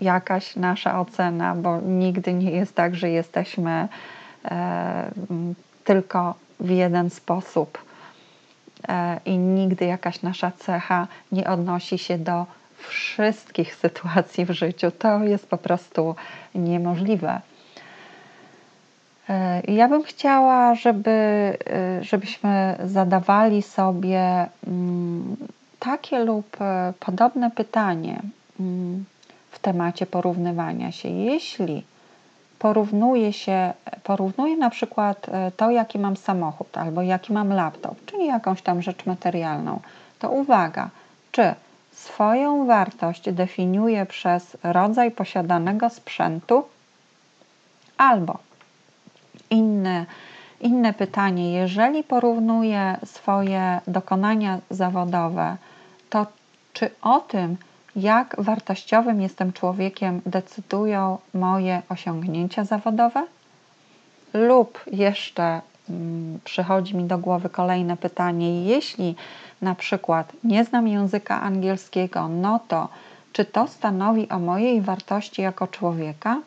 jakaś 0.00 0.56
nasza 0.56 1.00
ocena, 1.00 1.54
bo 1.54 1.80
nigdy 1.80 2.34
nie 2.34 2.50
jest 2.50 2.74
tak, 2.74 2.94
że 2.94 3.10
jesteśmy 3.10 3.88
e, 4.44 5.10
tylko 5.84 6.34
w 6.60 6.70
jeden 6.70 7.10
sposób 7.10 7.78
e, 8.88 9.20
i 9.24 9.38
nigdy 9.38 9.84
jakaś 9.84 10.22
nasza 10.22 10.52
cecha 10.58 11.06
nie 11.32 11.50
odnosi 11.50 11.98
się 11.98 12.18
do 12.18 12.46
wszystkich 12.78 13.74
sytuacji 13.74 14.44
w 14.44 14.50
życiu. 14.50 14.90
To 14.90 15.24
jest 15.24 15.50
po 15.50 15.58
prostu 15.58 16.14
niemożliwe. 16.54 17.40
E, 19.28 19.60
ja 19.60 19.88
bym 19.88 20.02
chciała, 20.02 20.74
żeby, 20.74 21.08
żebyśmy 22.00 22.76
zadawali 22.84 23.62
sobie 23.62 24.46
takie 25.78 26.24
lub 26.24 26.56
podobne 27.00 27.50
pytanie. 27.50 28.22
Temacie 29.66 30.06
porównywania 30.06 30.92
się. 30.92 31.08
Jeśli 31.08 31.84
porównuje 32.58 33.32
się, 33.32 33.72
porównuje 34.02 34.56
na 34.56 34.70
przykład 34.70 35.28
e, 35.28 35.50
to, 35.56 35.70
jaki 35.70 35.98
mam 35.98 36.16
samochód 36.16 36.78
albo 36.78 37.02
jaki 37.02 37.32
mam 37.32 37.52
laptop, 37.52 38.04
czyli 38.04 38.26
jakąś 38.26 38.62
tam 38.62 38.82
rzecz 38.82 39.06
materialną, 39.06 39.80
to 40.18 40.30
uwaga, 40.30 40.90
czy 41.32 41.54
swoją 41.92 42.66
wartość 42.66 43.32
definiuje 43.32 44.06
przez 44.06 44.56
rodzaj 44.62 45.10
posiadanego 45.10 45.90
sprzętu, 45.90 46.64
albo 47.98 48.38
inne, 49.50 50.06
inne 50.60 50.92
pytanie, 50.92 51.52
jeżeli 51.52 52.04
porównuje 52.04 52.96
swoje 53.04 53.80
dokonania 53.86 54.58
zawodowe, 54.70 55.56
to 56.10 56.26
czy 56.72 56.90
o 57.02 57.20
tym, 57.20 57.56
jak 57.96 58.36
wartościowym 58.38 59.20
jestem 59.20 59.52
człowiekiem, 59.52 60.20
decydują 60.26 61.18
moje 61.34 61.82
osiągnięcia 61.88 62.64
zawodowe? 62.64 63.26
Lub 64.34 64.80
jeszcze 64.92 65.60
hmm, 65.86 66.38
przychodzi 66.44 66.96
mi 66.96 67.04
do 67.04 67.18
głowy 67.18 67.48
kolejne 67.48 67.96
pytanie: 67.96 68.64
jeśli 68.64 69.14
na 69.62 69.74
przykład 69.74 70.32
nie 70.44 70.64
znam 70.64 70.88
języka 70.88 71.40
angielskiego, 71.42 72.28
no 72.28 72.60
to 72.68 72.88
czy 73.32 73.44
to 73.44 73.68
stanowi 73.68 74.28
o 74.28 74.38
mojej 74.38 74.80
wartości 74.80 75.42
jako 75.42 75.66
człowieka? 75.66 76.40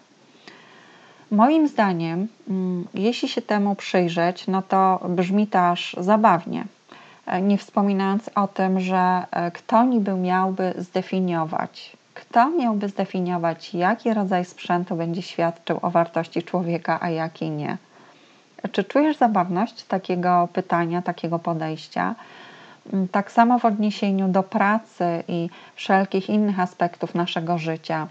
Moim 1.31 1.67
zdaniem, 1.67 2.27
hmm, 2.47 2.87
jeśli 2.93 3.29
się 3.29 3.41
temu 3.41 3.75
przyjrzeć, 3.75 4.47
no 4.47 4.61
to 4.61 4.99
brzmi 5.09 5.47
to 5.47 5.67
aż 5.67 5.95
zabawnie 5.99 6.65
nie 7.37 7.57
wspominając 7.57 8.29
o 8.35 8.47
tym, 8.47 8.79
że 8.79 9.25
e, 9.31 9.51
kto 9.51 9.83
niby 9.83 10.13
miałby 10.13 10.73
zdefiniować, 10.77 11.97
kto 12.13 12.49
miałby 12.49 12.89
zdefiniować, 12.89 13.73
jaki 13.73 14.13
rodzaj 14.13 14.45
sprzętu 14.45 14.95
będzie 14.95 15.21
świadczył 15.21 15.79
o 15.81 15.89
wartości 15.89 16.43
człowieka, 16.43 16.97
a 17.01 17.09
jaki 17.09 17.49
nie. 17.49 17.77
Czy 18.71 18.83
czujesz 18.83 19.17
zabawność 19.17 19.83
takiego 19.83 20.47
pytania, 20.53 21.01
takiego 21.01 21.39
podejścia? 21.39 22.15
Mm, 22.93 23.07
tak 23.07 23.31
samo 23.31 23.59
w 23.59 23.65
odniesieniu 23.65 24.27
do 24.27 24.43
pracy 24.43 25.23
i 25.27 25.49
wszelkich 25.75 26.29
innych 26.29 26.59
aspektów 26.59 27.15
naszego 27.15 27.57
życia. 27.57 28.07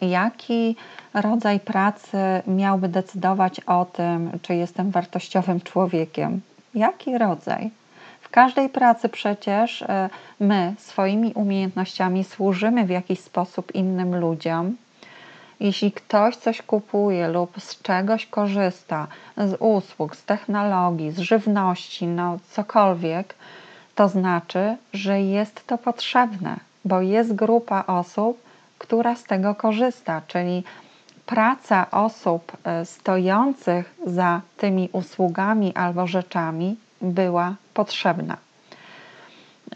Jaki 0.00 0.76
rodzaj 1.14 1.60
pracy 1.60 2.18
miałby 2.46 2.88
decydować 2.88 3.60
o 3.60 3.84
tym, 3.84 4.30
czy 4.42 4.54
jestem 4.54 4.90
wartościowym 4.90 5.60
człowiekiem? 5.60 6.40
Jaki 6.74 7.18
rodzaj? 7.18 7.70
Każdej 8.32 8.68
pracy 8.68 9.08
przecież 9.08 9.82
e, 9.82 10.10
my 10.40 10.74
swoimi 10.78 11.32
umiejętnościami 11.34 12.24
służymy 12.24 12.84
w 12.84 12.90
jakiś 12.90 13.20
sposób 13.20 13.74
innym 13.74 14.16
ludziom. 14.16 14.76
Jeśli 15.60 15.92
ktoś 15.92 16.36
coś 16.36 16.62
kupuje 16.62 17.28
lub 17.28 17.60
z 17.60 17.82
czegoś 17.82 18.26
korzysta, 18.26 19.06
z 19.36 19.56
usług, 19.60 20.16
z 20.16 20.24
technologii, 20.24 21.10
z 21.10 21.18
żywności, 21.18 22.06
no 22.06 22.38
cokolwiek, 22.50 23.34
to 23.94 24.08
znaczy, 24.08 24.76
że 24.92 25.20
jest 25.20 25.66
to 25.66 25.78
potrzebne, 25.78 26.56
bo 26.84 27.00
jest 27.00 27.34
grupa 27.34 27.84
osób, 27.86 28.42
która 28.78 29.16
z 29.16 29.24
tego 29.24 29.54
korzysta, 29.54 30.22
czyli 30.26 30.64
praca 31.26 31.90
osób 31.90 32.52
e, 32.64 32.84
stojących 32.84 33.94
za 34.06 34.40
tymi 34.56 34.88
usługami 34.92 35.74
albo 35.74 36.06
rzeczami 36.06 36.76
była 37.02 37.54
potrzebna. 37.74 38.36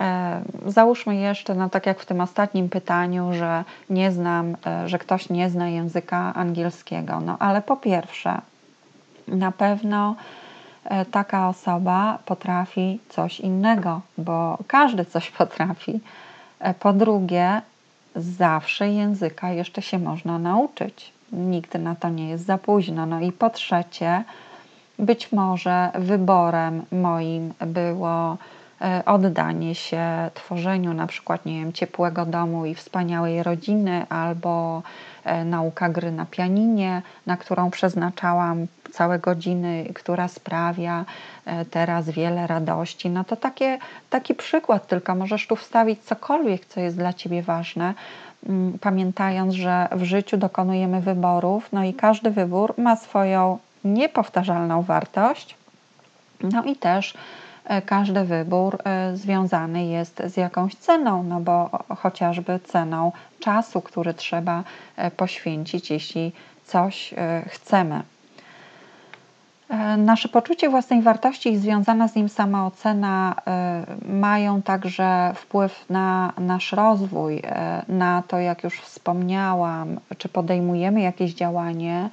E, 0.00 0.40
załóżmy 0.66 1.16
jeszcze, 1.16 1.54
no 1.54 1.68
tak 1.68 1.86
jak 1.86 2.00
w 2.00 2.06
tym 2.06 2.20
ostatnim 2.20 2.68
pytaniu, 2.68 3.32
że 3.32 3.64
nie 3.90 4.12
znam, 4.12 4.56
e, 4.66 4.88
że 4.88 4.98
ktoś 4.98 5.28
nie 5.28 5.50
zna 5.50 5.68
języka 5.68 6.34
angielskiego. 6.34 7.20
No 7.20 7.36
ale 7.38 7.62
po 7.62 7.76
pierwsze, 7.76 8.40
na 9.28 9.52
pewno 9.52 10.16
taka 11.10 11.48
osoba 11.48 12.18
potrafi 12.24 13.00
coś 13.08 13.40
innego, 13.40 14.00
bo 14.18 14.58
każdy 14.66 15.04
coś 15.04 15.30
potrafi. 15.30 16.00
Po 16.80 16.92
drugie, 16.92 17.62
zawsze 18.16 18.88
języka 18.88 19.50
jeszcze 19.50 19.82
się 19.82 19.98
można 19.98 20.38
nauczyć. 20.38 21.12
Nigdy 21.32 21.78
na 21.78 21.94
to 21.94 22.08
nie 22.08 22.28
jest 22.28 22.44
za 22.44 22.58
późno. 22.58 23.06
No 23.06 23.20
i 23.20 23.32
po 23.32 23.50
trzecie, 23.50 24.24
być 24.98 25.32
może 25.32 25.90
wyborem 25.94 26.82
moim 26.92 27.54
było 27.60 28.36
e, 28.80 29.02
oddanie 29.06 29.74
się 29.74 30.30
tworzeniu 30.34 30.94
na 30.94 31.06
przykład, 31.06 31.46
nie 31.46 31.60
wiem, 31.60 31.72
ciepłego 31.72 32.26
domu 32.26 32.66
i 32.66 32.74
wspaniałej 32.74 33.42
rodziny, 33.42 34.06
albo 34.08 34.82
e, 35.24 35.44
nauka 35.44 35.88
gry 35.88 36.12
na 36.12 36.26
pianinie, 36.26 37.02
na 37.26 37.36
którą 37.36 37.70
przeznaczałam 37.70 38.66
całe 38.92 39.18
godziny, 39.18 39.86
która 39.94 40.28
sprawia 40.28 41.04
e, 41.44 41.64
teraz 41.64 42.10
wiele 42.10 42.46
radości. 42.46 43.10
No 43.10 43.24
to 43.24 43.36
takie, 43.36 43.78
taki 44.10 44.34
przykład 44.34 44.86
tylko, 44.86 45.14
możesz 45.14 45.46
tu 45.46 45.56
wstawić 45.56 46.02
cokolwiek, 46.02 46.66
co 46.66 46.80
jest 46.80 46.96
dla 46.96 47.12
Ciebie 47.12 47.42
ważne, 47.42 47.94
mm, 48.48 48.78
pamiętając, 48.78 49.54
że 49.54 49.88
w 49.92 50.02
życiu 50.02 50.36
dokonujemy 50.36 51.00
wyborów, 51.00 51.68
no 51.72 51.84
i 51.84 51.94
każdy 51.94 52.30
wybór 52.30 52.74
ma 52.78 52.96
swoją 52.96 53.58
niepowtarzalną 53.86 54.82
wartość. 54.82 55.56
No 56.40 56.64
i 56.64 56.76
też 56.76 57.14
e, 57.64 57.82
każdy 57.82 58.24
wybór 58.24 58.78
e, 58.84 59.16
związany 59.16 59.86
jest 59.86 60.22
z 60.26 60.36
jakąś 60.36 60.74
ceną, 60.74 61.22
no 61.22 61.40
bo 61.40 61.70
chociażby 61.96 62.60
ceną 62.64 63.12
czasu, 63.40 63.80
który 63.80 64.14
trzeba 64.14 64.64
e, 64.96 65.10
poświęcić, 65.10 65.90
jeśli 65.90 66.32
coś 66.64 67.14
chcemy. 67.48 68.02
Nasze 69.98 70.28
poczucie 70.28 70.68
własnej 70.68 71.02
wartości 71.02 71.52
i 71.52 71.58
związana 71.58 72.08
z 72.08 72.14
nim 72.14 72.28
samoocena 72.28 73.34
mają 74.08 74.62
także 74.62 75.32
wpływ 75.34 75.84
na 75.90 76.32
nasz 76.38 76.72
rozwój, 76.72 77.42
na 77.88 78.22
to, 78.28 78.38
jak 78.38 78.64
już 78.64 78.80
wspomniałam, 78.80 80.00
czy 80.18 80.28
podejmujemy 80.28 81.00
jakieś 81.00 81.34
działanie, 81.34 82.10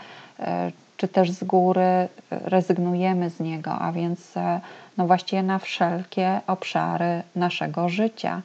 czy 0.97 1.07
też 1.07 1.31
z 1.31 1.43
góry 1.43 2.07
rezygnujemy 2.29 3.29
z 3.29 3.39
niego, 3.39 3.71
a 3.71 3.91
więc 3.91 4.37
e, 4.37 4.61
no 4.97 5.07
właściwie 5.07 5.43
na 5.43 5.59
wszelkie 5.59 6.41
obszary 6.47 7.23
naszego 7.35 7.89
życia. 7.89 8.41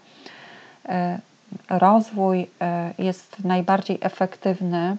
E, 0.88 1.18
rozwój 1.70 2.46
e, 2.60 2.92
jest 2.98 3.44
najbardziej 3.44 3.98
efektywny 4.00 4.96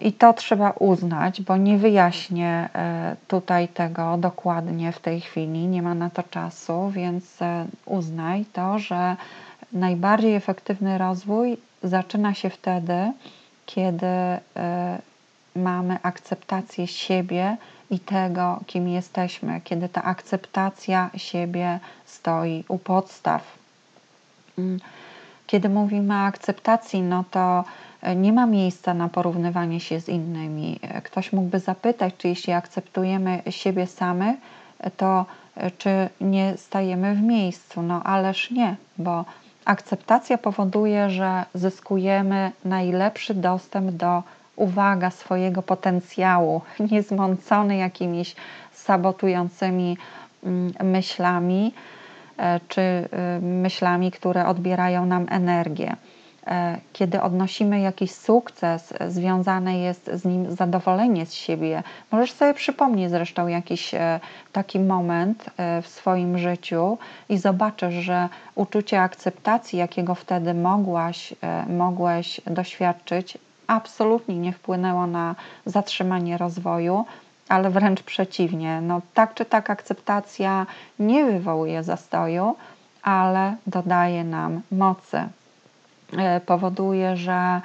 i 0.00 0.12
to 0.12 0.32
trzeba 0.32 0.70
uznać, 0.70 1.40
bo 1.42 1.56
nie 1.56 1.78
wyjaśnię 1.78 2.68
tutaj 3.28 3.68
tego 3.68 4.16
dokładnie 4.16 4.92
w 4.92 5.00
tej 5.00 5.20
chwili, 5.20 5.66
nie 5.66 5.82
ma 5.82 5.94
na 5.94 6.10
to 6.10 6.22
czasu, 6.22 6.90
więc 6.90 7.38
uznaj 7.86 8.44
to, 8.52 8.78
że 8.78 9.16
najbardziej 9.72 10.34
efektywny 10.34 10.98
rozwój 10.98 11.56
zaczyna 11.82 12.34
się 12.34 12.50
wtedy, 12.50 13.12
kiedy 13.66 14.06
mamy 15.56 15.98
akceptację 16.02 16.86
siebie 16.86 17.56
i 17.90 18.00
tego, 18.00 18.60
kim 18.66 18.88
jesteśmy, 18.88 19.60
kiedy 19.64 19.88
ta 19.88 20.02
akceptacja 20.02 21.10
siebie 21.16 21.80
stoi 22.04 22.64
u 22.68 22.78
podstaw. 22.78 23.42
Mm. 24.58 24.80
Kiedy 25.46 25.68
mówimy 25.68 26.14
o 26.14 26.18
akceptacji, 26.18 27.02
no 27.02 27.24
to 27.30 27.64
e, 28.02 28.16
nie 28.16 28.32
ma 28.32 28.46
miejsca 28.46 28.94
na 28.94 29.08
porównywanie 29.08 29.80
się 29.80 30.00
z 30.00 30.08
innymi. 30.08 30.78
E, 30.82 31.02
ktoś 31.02 31.32
mógłby 31.32 31.58
zapytać, 31.58 32.14
czy 32.18 32.28
jeśli 32.28 32.52
akceptujemy 32.52 33.42
siebie 33.50 33.86
samych, 33.86 34.36
e, 34.78 34.90
to 34.90 35.26
czy 35.78 36.08
nie 36.20 36.56
stajemy 36.56 37.14
w 37.14 37.22
miejscu? 37.22 37.82
No 37.82 38.02
ależ 38.02 38.50
nie, 38.50 38.76
bo 38.98 39.24
akceptacja 39.64 40.38
powoduje, 40.38 41.10
że 41.10 41.44
zyskujemy 41.54 42.52
najlepszy 42.64 43.34
dostęp 43.34 43.90
do 43.90 44.22
uwaga 44.56 45.10
swojego 45.10 45.62
potencjału, 45.62 46.60
niezmącony 46.90 47.76
jakimiś 47.76 48.34
sabotującymi 48.72 49.96
mm, 50.44 50.72
myślami 50.82 51.74
e, 52.36 52.60
czy 52.68 52.80
y, 52.80 53.08
myślami, 53.42 54.10
które 54.10 54.46
odbierają 54.46 55.06
nam 55.06 55.26
energię. 55.30 55.96
E, 56.46 56.78
kiedy 56.92 57.22
odnosimy 57.22 57.80
jakiś 57.80 58.10
sukces, 58.10 58.94
związane 59.08 59.78
jest 59.78 60.10
z 60.14 60.24
nim 60.24 60.50
zadowolenie 60.50 61.26
z 61.26 61.32
siebie. 61.32 61.82
Możesz 62.10 62.32
sobie 62.32 62.54
przypomnieć 62.54 63.10
zresztą 63.10 63.46
jakiś 63.46 63.94
e, 63.94 64.20
taki 64.52 64.80
moment 64.80 65.50
w 65.82 65.88
swoim 65.88 66.38
życiu 66.38 66.98
i 67.28 67.38
zobaczysz, 67.38 67.94
że 67.94 68.28
uczucie 68.54 69.00
akceptacji, 69.00 69.78
jakiego 69.78 70.14
wtedy 70.14 70.54
mogłaś, 70.54 71.34
mogłeś 71.68 72.40
doświadczyć, 72.46 73.38
absolutnie 73.72 74.36
nie 74.36 74.52
wpłynęło 74.52 75.06
na 75.06 75.34
zatrzymanie 75.66 76.38
rozwoju, 76.38 77.04
ale 77.48 77.70
wręcz 77.70 78.02
przeciwnie. 78.02 78.80
No, 78.80 79.00
tak 79.14 79.34
czy 79.34 79.44
tak 79.44 79.70
akceptacja 79.70 80.66
nie 80.98 81.24
wywołuje 81.24 81.82
zastoju, 81.82 82.56
ale 83.02 83.56
dodaje 83.66 84.24
nam 84.24 84.60
mocy. 84.70 85.28
E, 86.18 86.40
powoduje, 86.40 87.16
że 87.16 87.60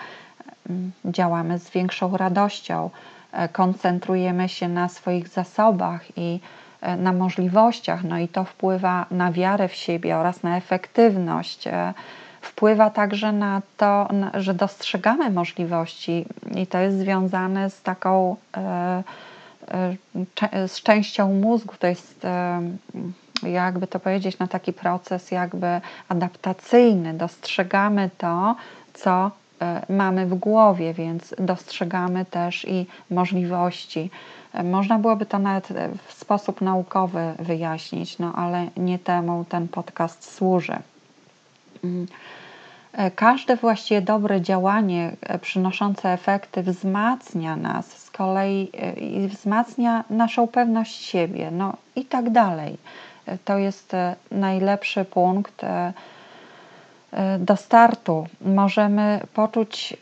mm, 0.70 0.92
działamy 1.06 1.60
z 1.60 1.70
większą 1.70 2.18
radością, 2.18 2.90
e, 3.32 3.50
koncentrujemy 3.50 4.50
się 4.50 4.68
na 4.68 4.90
swoich 4.90 5.28
zasobach 5.28 6.18
i 6.18 6.40
e, 6.82 6.98
na 6.98 7.14
możliwościach, 7.14 8.04
no 8.04 8.18
i 8.18 8.28
to 8.28 8.44
wpływa 8.44 9.06
na 9.12 9.32
wiarę 9.32 9.68
w 9.68 9.76
siebie 9.76 10.18
oraz 10.18 10.44
na 10.44 10.58
efektywność 10.58 11.68
wpływa 12.48 12.90
także 12.90 13.32
na 13.32 13.62
to, 13.78 14.08
że 14.34 14.54
dostrzegamy 14.54 15.30
możliwości 15.30 16.26
i 16.56 16.68
to 16.68 16.78
jest 16.78 16.98
związane 16.98 17.70
z 17.70 17.82
taką 17.82 18.36
e, 18.58 19.04
e, 20.52 20.68
z 20.68 20.82
częścią 20.82 21.34
mózgu, 21.34 21.74
to 21.80 21.88
jest 21.88 22.26
e, 22.26 22.62
jakby 23.44 23.88
to 23.88 24.00
powiedzieć, 24.00 24.40
na 24.40 24.48
taki 24.48 24.74
proces 24.74 25.32
jakby 25.32 25.82
adaptacyjny. 26.10 27.14
Dostrzegamy 27.14 28.10
to, 28.18 28.56
co 28.94 29.32
mamy 29.90 30.26
w 30.26 30.36
głowie, 30.36 30.94
więc 30.94 31.36
dostrzegamy 31.40 32.26
też 32.26 32.66
i 32.66 32.86
możliwości. 33.12 34.10
Można 34.64 35.00
byłoby 35.00 35.26
to 35.26 35.40
nawet 35.40 35.68
w 36.08 36.14
sposób 36.14 36.62
naukowy 36.62 37.34
wyjaśnić, 37.40 38.20
no 38.20 38.34
ale 38.36 38.68
nie 38.78 39.00
temu 39.00 39.46
ten 39.50 39.68
podcast 39.68 40.36
służy. 40.36 40.80
E, 42.98 43.12
każde 43.12 43.56
właściwie 43.56 44.02
dobre 44.02 44.42
działanie 44.42 45.12
e, 45.22 45.40
przynoszące 45.40 46.10
efekty 46.10 46.64
wzmacnia 46.64 47.56
nas 47.56 47.98
z 47.98 48.12
kolei 48.12 48.70
e, 48.74 48.92
i 48.94 49.28
wzmacnia 49.28 50.04
naszą 50.10 50.48
pewność 50.48 51.06
siebie, 51.06 51.52
no 51.52 51.74
i 51.96 52.06
tak 52.06 52.30
dalej. 52.30 52.78
To 53.46 53.58
jest 53.58 53.96
najlepszy 54.32 55.06
punkt 55.06 55.62
do 57.40 57.56
startu. 57.56 58.28
Możemy 58.42 59.20
poczuć 59.34 59.98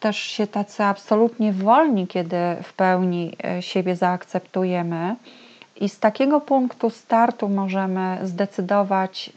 też 0.00 0.16
się 0.16 0.46
tacy 0.46 0.84
absolutnie 0.84 1.52
wolni, 1.52 2.06
kiedy 2.06 2.36
w 2.62 2.72
pełni 2.72 3.36
siebie 3.60 3.96
zaakceptujemy. 3.96 5.16
I 5.76 5.88
z 5.88 5.98
takiego 5.98 6.40
punktu 6.40 6.90
startu 6.90 7.48
możemy 7.48 8.18
zdecydować 8.22 9.32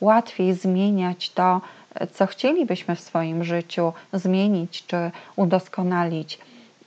łatwiej 0.00 0.54
zmieniać 0.54 1.30
to, 1.30 1.60
co 2.14 2.26
chcielibyśmy 2.26 2.96
w 2.96 3.00
swoim 3.00 3.44
życiu 3.44 3.92
zmienić 4.12 4.86
czy 4.86 5.10
udoskonalić. 5.36 6.38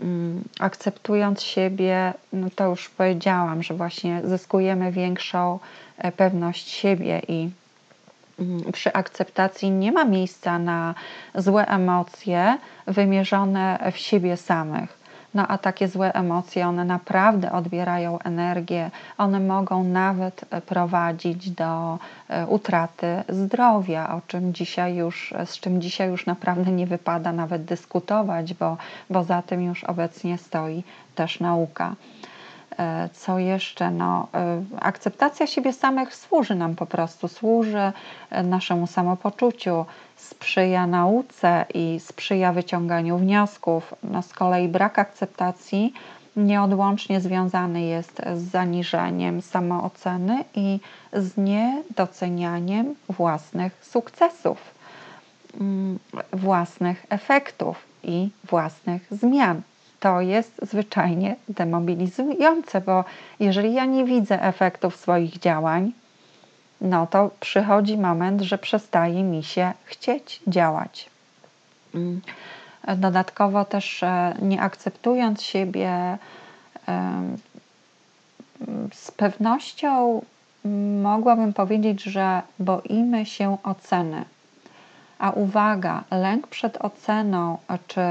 Mm, 0.01 0.43
akceptując 0.59 1.41
siebie, 1.41 2.13
no 2.33 2.47
to 2.55 2.69
już 2.69 2.89
powiedziałam, 2.89 3.63
że 3.63 3.73
właśnie 3.73 4.21
zyskujemy 4.23 4.91
większą 4.91 5.59
e, 5.97 6.11
pewność 6.11 6.69
siebie 6.69 7.21
i 7.27 7.49
mm, 8.39 8.71
przy 8.71 8.93
akceptacji 8.93 9.71
nie 9.71 9.91
ma 9.91 10.05
miejsca 10.05 10.59
na 10.59 10.95
złe 11.35 11.67
emocje 11.67 12.57
wymierzone 12.87 13.91
w 13.93 13.97
siebie 13.97 14.37
samych. 14.37 15.00
No 15.33 15.47
a 15.47 15.57
takie 15.57 15.87
złe 15.87 16.13
emocje, 16.13 16.67
one 16.67 16.85
naprawdę 16.85 17.51
odbierają 17.51 18.19
energię, 18.19 18.91
one 19.17 19.39
mogą 19.39 19.83
nawet 19.83 20.45
e, 20.49 20.61
prowadzić 20.61 21.49
do 21.49 21.99
e, 22.29 22.47
utraty 22.47 23.23
zdrowia, 23.29 24.15
o 24.15 24.21
czym 24.27 24.53
dzisiaj 24.53 24.95
już, 24.95 25.33
z 25.45 25.59
czym 25.59 25.81
dzisiaj 25.81 26.09
już 26.09 26.25
naprawdę 26.25 26.71
nie 26.71 26.87
wypada 26.87 27.31
nawet 27.31 27.63
dyskutować, 27.63 28.53
bo, 28.53 28.77
bo 29.09 29.23
za 29.23 29.41
tym 29.41 29.61
już 29.61 29.83
obecnie 29.83 30.37
stoi 30.37 30.83
też 31.15 31.39
nauka. 31.39 31.95
E, 32.81 33.09
co 33.13 33.39
jeszcze? 33.39 33.91
No, 33.91 34.27
e, 34.33 34.63
akceptacja 34.79 35.47
siebie 35.47 35.73
samych 35.73 36.15
służy 36.15 36.55
nam 36.55 36.75
po 36.75 36.85
prostu, 36.85 37.27
służy 37.27 37.91
e, 38.29 38.43
naszemu 38.43 38.87
samopoczuciu, 38.87 39.85
sprzyja 40.15 40.87
nauce 40.87 41.65
i 41.73 41.99
sprzyja 41.99 42.53
wyciąganiu 42.53 43.17
wniosków. 43.17 43.93
No, 44.03 44.21
z 44.21 44.33
kolei 44.33 44.67
brak 44.67 44.99
akceptacji 44.99 45.93
nieodłącznie 46.35 47.21
związany 47.21 47.81
jest 47.81 48.21
z 48.35 48.41
zaniżeniem 48.41 49.41
samooceny 49.41 50.43
i 50.55 50.79
z 51.13 51.37
niedocenianiem 51.37 52.95
własnych 53.09 53.85
sukcesów, 53.85 54.57
mm, 55.59 55.99
własnych 56.33 57.05
efektów 57.09 57.85
i 58.03 58.29
własnych 58.43 59.07
zmian. 59.11 59.61
To 60.01 60.21
jest 60.21 60.59
zwyczajnie 60.61 61.35
demobilizujące, 61.49 62.81
bo 62.81 63.03
jeżeli 63.39 63.73
ja 63.73 63.85
nie 63.85 64.05
widzę 64.05 64.41
efektów 64.43 64.95
swoich 64.95 65.39
działań, 65.39 65.91
no 66.81 67.07
to 67.07 67.29
przychodzi 67.39 67.97
moment, 67.97 68.41
że 68.41 68.57
przestaje 68.57 69.23
mi 69.23 69.43
się 69.43 69.71
chcieć 69.85 70.41
działać. 70.47 71.09
Dodatkowo 72.97 73.65
też 73.65 74.03
e, 74.03 74.33
nie 74.41 74.61
akceptując 74.61 75.41
siebie, 75.41 76.17
z 78.93 79.11
pewnością 79.11 80.21
mogłabym 81.01 81.53
powiedzieć, 81.53 82.03
że 82.03 82.41
boimy 82.59 83.25
się 83.25 83.57
oceny. 83.63 84.25
A 85.19 85.31
uwaga, 85.31 86.03
lęk 86.11 86.47
przed 86.47 86.77
oceną 86.77 87.57
czy 87.87 88.01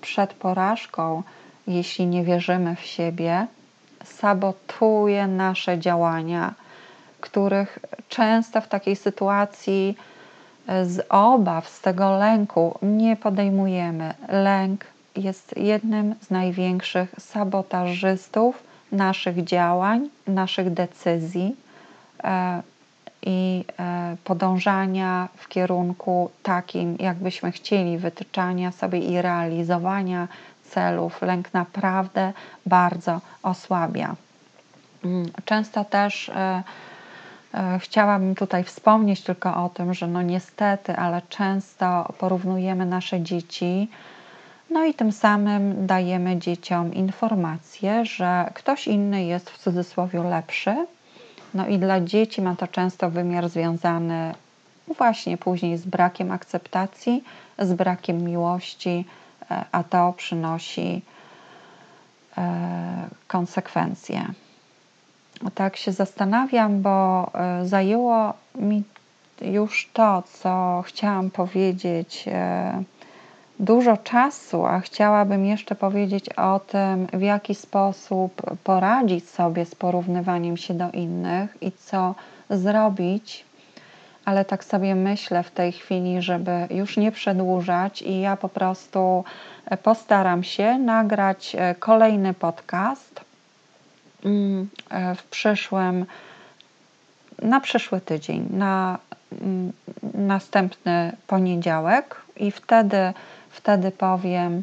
przed 0.00 0.32
porażką, 0.32 1.22
jeśli 1.66 2.06
nie 2.06 2.24
wierzymy 2.24 2.76
w 2.76 2.80
siebie, 2.80 3.46
sabotuje 4.04 5.26
nasze 5.26 5.78
działania, 5.78 6.54
których 7.20 7.78
często 8.08 8.60
w 8.60 8.68
takiej 8.68 8.96
sytuacji 8.96 9.96
z 10.82 11.06
obaw, 11.08 11.68
z 11.68 11.80
tego 11.80 12.18
lęku 12.18 12.78
nie 12.82 13.16
podejmujemy. 13.16 14.14
Lęk 14.28 14.84
jest 15.16 15.56
jednym 15.56 16.14
z 16.20 16.30
największych 16.30 17.14
sabotażystów 17.18 18.62
naszych 18.92 19.44
działań, 19.44 20.08
naszych 20.26 20.70
decyzji 20.72 21.56
e, 22.24 22.62
i 23.22 23.64
e, 23.78 24.16
podążania 24.24 25.28
w 25.36 25.48
kierunku 25.48 26.30
takim, 26.42 26.96
jakbyśmy 26.98 27.52
chcieli, 27.52 27.98
wytyczania 27.98 28.72
sobie 28.72 28.98
i 28.98 29.22
realizowania 29.22 30.28
celów. 30.64 31.22
Lęk 31.22 31.54
naprawdę 31.54 32.32
bardzo 32.66 33.20
osłabia. 33.42 34.16
Mm, 35.04 35.30
często 35.44 35.84
też 35.84 36.28
e, 36.28 36.62
E, 37.54 37.78
chciałabym 37.78 38.34
tutaj 38.34 38.64
wspomnieć 38.64 39.22
tylko 39.22 39.64
o 39.64 39.68
tym, 39.68 39.94
że 39.94 40.06
no 40.06 40.22
niestety, 40.22 40.96
ale 40.96 41.22
często 41.28 42.14
porównujemy 42.18 42.86
nasze 42.86 43.20
dzieci, 43.20 43.88
no 44.70 44.84
i 44.84 44.94
tym 44.94 45.12
samym 45.12 45.86
dajemy 45.86 46.38
dzieciom 46.38 46.94
informację, 46.94 48.04
że 48.04 48.50
ktoś 48.54 48.86
inny 48.86 49.24
jest 49.24 49.50
w 49.50 49.58
cudzysłowie 49.58 50.22
lepszy. 50.22 50.86
No 51.54 51.66
i 51.66 51.78
dla 51.78 52.00
dzieci 52.00 52.42
ma 52.42 52.56
to 52.56 52.66
często 52.66 53.10
wymiar 53.10 53.48
związany 53.48 54.34
właśnie 54.96 55.38
później 55.38 55.76
z 55.78 55.86
brakiem 55.86 56.30
akceptacji, 56.32 57.24
z 57.58 57.72
brakiem 57.72 58.24
miłości, 58.24 59.04
e, 59.50 59.64
a 59.72 59.84
to 59.84 60.12
przynosi 60.16 61.02
e, 62.38 63.08
konsekwencje. 63.28 64.24
Tak 65.54 65.76
się 65.76 65.92
zastanawiam, 65.92 66.82
bo 66.82 67.30
e, 67.34 67.66
zajęło 67.66 68.34
mi 68.54 68.82
już 69.40 69.90
to, 69.92 70.22
co 70.22 70.82
chciałam 70.86 71.30
powiedzieć, 71.30 72.24
dużo 73.60 73.96
czasu, 73.96 74.66
a 74.66 74.80
chciałabym 74.80 75.46
jeszcze 75.46 75.74
powiedzieć 75.74 76.28
o 76.28 76.60
tym, 76.60 77.06
w 77.12 77.22
jaki 77.22 77.54
sposób 77.54 78.42
poradzić 78.64 79.30
sobie 79.30 79.64
z 79.64 79.74
porównywaniem 79.74 80.56
się 80.56 80.74
do 80.74 80.90
innych 80.90 81.56
i 81.60 81.72
co 81.72 82.14
zrobić. 82.50 83.44
Ale 84.24 84.44
tak 84.44 84.64
sobie 84.64 84.94
myślę 84.94 85.42
w 85.42 85.50
tej 85.50 85.72
chwili, 85.72 86.22
żeby 86.22 86.66
już 86.70 86.96
nie 86.96 87.12
przedłużać, 87.12 88.02
i 88.02 88.20
ja 88.20 88.36
po 88.36 88.48
prostu 88.48 89.24
e, 89.66 89.76
postaram 89.76 90.42
się 90.42 90.78
nagrać 90.78 91.56
kolejny 91.78 92.34
podcast 92.34 93.28
Mm, 94.24 94.68
e, 94.90 95.14
w 95.14 95.22
przyszłym, 95.22 96.06
na 97.42 97.60
przyszły 97.60 98.00
tydzień, 98.00 98.48
na 98.50 98.98
mm, 99.42 99.72
następny 100.14 101.16
poniedziałek 101.26 102.16
i 102.36 102.50
wtedy, 102.50 103.12
wtedy 103.50 103.90
powiem 103.90 104.62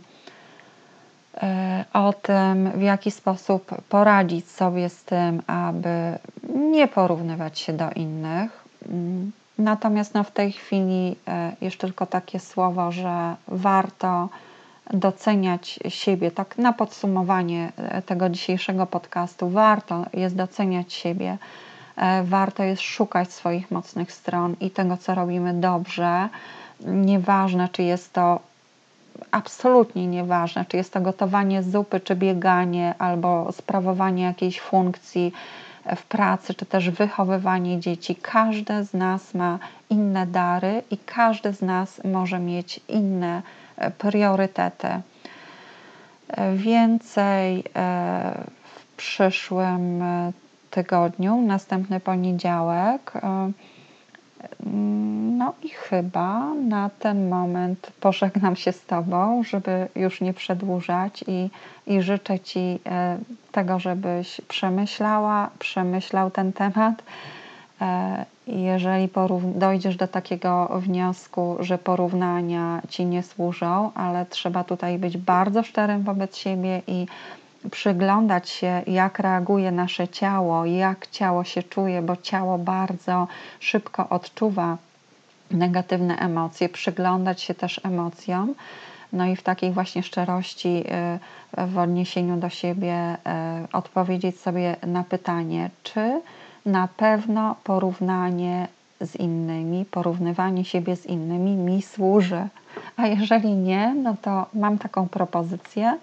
e, 1.38 1.86
o 1.94 2.14
tym, 2.14 2.72
w 2.72 2.82
jaki 2.82 3.12
sposób 3.12 3.76
poradzić 3.90 4.52
sobie 4.52 4.90
z 4.90 5.04
tym, 5.04 5.42
aby 5.48 6.20
nie 6.56 6.88
porównywać 6.88 7.60
się 7.60 7.74
do 7.74 7.92
innych. 7.92 8.66
Natomiast 9.58 10.14
no, 10.14 10.24
w 10.24 10.32
tej 10.32 10.52
chwili 10.52 11.16
e, 11.28 11.56
jeszcze 11.62 11.88
tylko 11.88 12.06
takie 12.06 12.40
słowo, 12.40 12.92
że 12.92 13.36
warto 13.48 14.30
doceniać 14.94 15.80
siebie. 15.88 16.32
Tak 16.32 16.58
na 16.58 16.74
podsumowanie 16.74 17.72
e, 17.78 18.02
tego 18.02 18.30
dzisiejszego 18.30 18.88
podcastu, 18.88 19.50
warto 19.50 20.06
jest 20.14 20.36
doceniać 20.36 20.94
siebie, 20.94 21.38
warto 22.24 22.64
jest 22.64 22.82
szukać 22.82 23.34
swoich 23.34 23.72
mocnych 23.72 24.12
stron 24.12 24.56
i 24.60 24.72
tego, 24.72 24.98
co 24.98 25.16
robimy 25.16 25.54
dobrze. 25.54 26.30
Nieważne, 26.80 27.70
czy 27.70 27.84
jest 27.84 28.14
to 28.14 28.40
absolutnie 29.32 30.07
nieważne, 30.07 30.65
czy 30.65 30.78
jest 30.78 30.93
to 30.93 31.01
gotowanie 31.01 31.63
zupy, 31.63 31.99
czy 31.99 32.15
bieganie, 32.15 32.93
albo 32.97 33.51
sprawowanie 33.51 34.23
jakiejś 34.23 34.59
funkcji 34.59 35.34
w 35.95 36.03
pracy, 36.03 36.53
czy 36.53 36.65
też 36.65 36.89
wychowywanie 36.89 37.80
dzieci. 37.80 38.15
Każdy 38.15 38.84
z 38.84 38.93
nas 38.93 39.34
ma 39.34 39.59
inne 39.89 40.28
dary 40.28 40.82
i 40.91 40.97
każdy 40.97 41.53
z 41.53 41.61
nas 41.61 42.01
może 42.03 42.39
mieć 42.39 42.80
inne 42.88 43.41
priorytety. 43.97 44.88
Więcej 46.55 47.59
e, 47.59 47.63
w 48.76 48.95
przyszłym 48.97 50.03
tygodniu, 50.71 51.41
następny 51.41 51.99
poniedziałek. 51.99 53.13
No 55.38 55.54
i 55.64 55.70
chyba 55.70 56.54
na 56.54 56.89
ten 57.00 57.30
moment 57.30 57.91
pożegnam 58.00 58.56
się 58.56 58.72
z 58.72 58.86
Tobą, 58.86 59.43
żeby 59.43 59.88
już 59.96 60.22
nie 60.22 60.34
przedłużać 60.34 61.24
i, 61.28 61.50
i 61.88 62.02
życzę 62.02 62.39
Ci 62.39 62.80
e, 62.86 63.18
tego, 63.52 63.80
żebyś 63.80 64.41
przemyślała, 64.48 65.50
przemyślał 65.60 66.32
ten 66.32 66.54
temat. 66.54 67.04
E, 67.82 68.26
jeżeli 68.48 69.10
dojdziesz 69.56 69.96
do 69.96 70.08
takiego 70.08 70.70
wniosku, 70.76 71.58
że 71.60 71.78
porównania 71.78 72.82
ci 72.89 73.06
nie 73.06 73.24
służą, 73.24 73.91
ale 73.96 74.26
trzeba 74.26 74.64
tutaj 74.64 75.00
być 75.00 75.18
bardzo 75.18 75.64
szczerym 75.64 76.04
wobec 76.04 76.38
siebie 76.38 76.82
i 76.88 77.06
przyglądać 77.72 78.49
się, 78.49 78.82
jak 78.88 79.20
reaguje 79.20 79.72
nasze 79.72 80.07
ciało, 80.07 80.66
jak 80.66 81.07
ciało 81.07 81.43
się 81.43 81.63
czuje, 81.63 82.01
bo 82.01 82.16
ciało 82.16 82.57
bardzo 82.57 83.28
szybko 83.59 84.09
odczuwa 84.09 84.78
negatywne 85.51 86.18
emocje, 86.18 86.70
przyglądać 86.70 87.41
się 87.41 87.53
też 87.53 87.82
emocjom. 87.84 88.55
No 89.13 89.26
i 89.26 89.36
w 89.36 89.43
takiej 89.43 89.72
właśnie 89.72 90.03
szczerości, 90.03 90.84
e, 90.89 91.20
w 91.68 91.78
odniesieniu 91.78 92.38
do 92.38 92.49
siebie, 92.49 92.93
e, 92.93 93.18
odpowiedzieć 93.74 94.39
sobie 94.39 94.76
na 94.88 95.03
pytanie, 95.03 95.70
czy 95.84 96.22
na 96.66 96.88
pewno 96.88 97.55
porównanie 97.63 98.68
z 99.01 99.16
innymi, 99.16 99.86
porównywanie 99.86 100.66
siebie 100.66 100.95
z 100.95 101.05
innymi 101.05 101.51
mi 101.51 101.82
służy. 101.82 102.47
A 102.97 103.07
jeżeli 103.07 103.51
nie, 103.51 103.95
no 104.03 104.16
to 104.22 104.45
mam 104.53 104.78
taką 104.78 105.09
propozycję, 105.09 105.97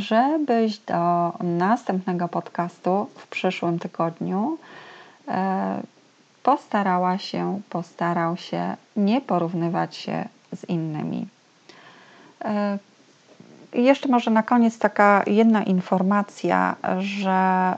żebyś 0.00 0.78
do 0.78 1.32
następnego 1.40 2.28
podcastu 2.28 3.06
w 3.14 3.26
przyszłym 3.26 3.78
tygodniu 3.78 4.58
e, 5.28 5.80
postarała 6.42 7.18
się, 7.18 7.60
postarał 7.70 8.36
się 8.36 8.76
nie 8.96 9.20
porównywać 9.20 9.96
się 9.96 10.28
z 10.54 10.64
innymi. 10.64 11.26
E, 12.44 12.78
i 13.74 13.84
jeszcze 13.84 14.08
może 14.08 14.30
na 14.30 14.42
koniec 14.42 14.78
taka 14.78 15.22
jedna 15.26 15.62
informacja, 15.62 16.76
że 16.98 17.74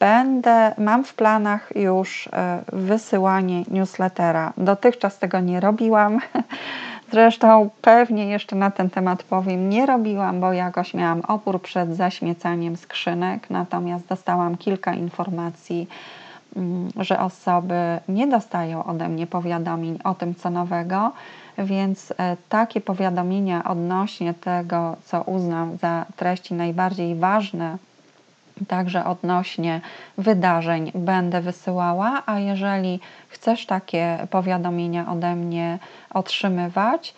będę, 0.00 0.74
mam 0.78 1.04
w 1.04 1.14
planach 1.14 1.72
już 1.76 2.28
e, 2.32 2.62
wysyłanie 2.72 3.64
newslettera. 3.70 4.52
Dotychczas 4.56 5.18
tego 5.18 5.40
nie 5.40 5.60
robiłam. 5.60 6.20
Zresztą 7.10 7.70
pewnie 7.82 8.26
jeszcze 8.26 8.56
na 8.56 8.70
ten 8.70 8.90
temat 8.90 9.22
powiem, 9.22 9.68
nie 9.68 9.86
robiłam, 9.86 10.40
bo 10.40 10.52
jakoś 10.52 10.94
miałam 10.94 11.20
opór 11.20 11.62
przed 11.62 11.96
zaśmiecaniem 11.96 12.76
skrzynek, 12.76 13.50
natomiast 13.50 14.06
dostałam 14.06 14.56
kilka 14.56 14.94
informacji 14.94 15.88
mm, 16.56 16.88
że 16.96 17.20
osoby 17.20 17.74
nie 18.08 18.26
dostają 18.26 18.84
ode 18.84 19.08
mnie 19.08 19.26
powiadomień 19.26 19.98
o 20.04 20.14
tym, 20.14 20.34
co 20.34 20.50
nowego, 20.50 21.12
więc 21.58 22.14
e, 22.18 22.36
takie 22.48 22.80
powiadomienia 22.80 23.64
odnośnie 23.64 24.34
tego, 24.34 24.96
co 25.04 25.22
uznam 25.22 25.76
za 25.76 26.06
treści 26.16 26.54
najbardziej 26.54 27.14
ważne, 27.14 27.78
także 28.68 29.04
odnośnie 29.04 29.80
wydarzeń 30.18 30.92
będę 30.94 31.40
wysyłała, 31.40 32.22
a 32.26 32.38
jeżeli 32.38 33.00
chcesz 33.28 33.66
takie 33.66 34.26
powiadomienia 34.30 35.12
ode 35.12 35.36
mnie 35.36 35.78
otrzymywać, 36.14 37.14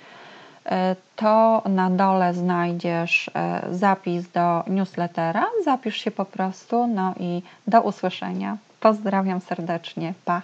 e, 0.67 0.97
to 1.17 1.63
na 1.69 1.91
dole 1.91 2.35
znajdziesz 2.35 3.31
e, 3.35 3.61
zapis 3.71 4.31
do 4.31 4.65
newslettera. 4.67 5.47
Zapisz 5.65 5.97
się 5.97 6.11
po 6.11 6.25
prostu, 6.25 6.87
no 6.87 7.15
i 7.21 7.43
do 7.67 7.81
usłyszenia. 7.83 8.57
Pozdrawiam 8.81 9.41
serdecznie. 9.41 10.15
Pa. 10.25 10.43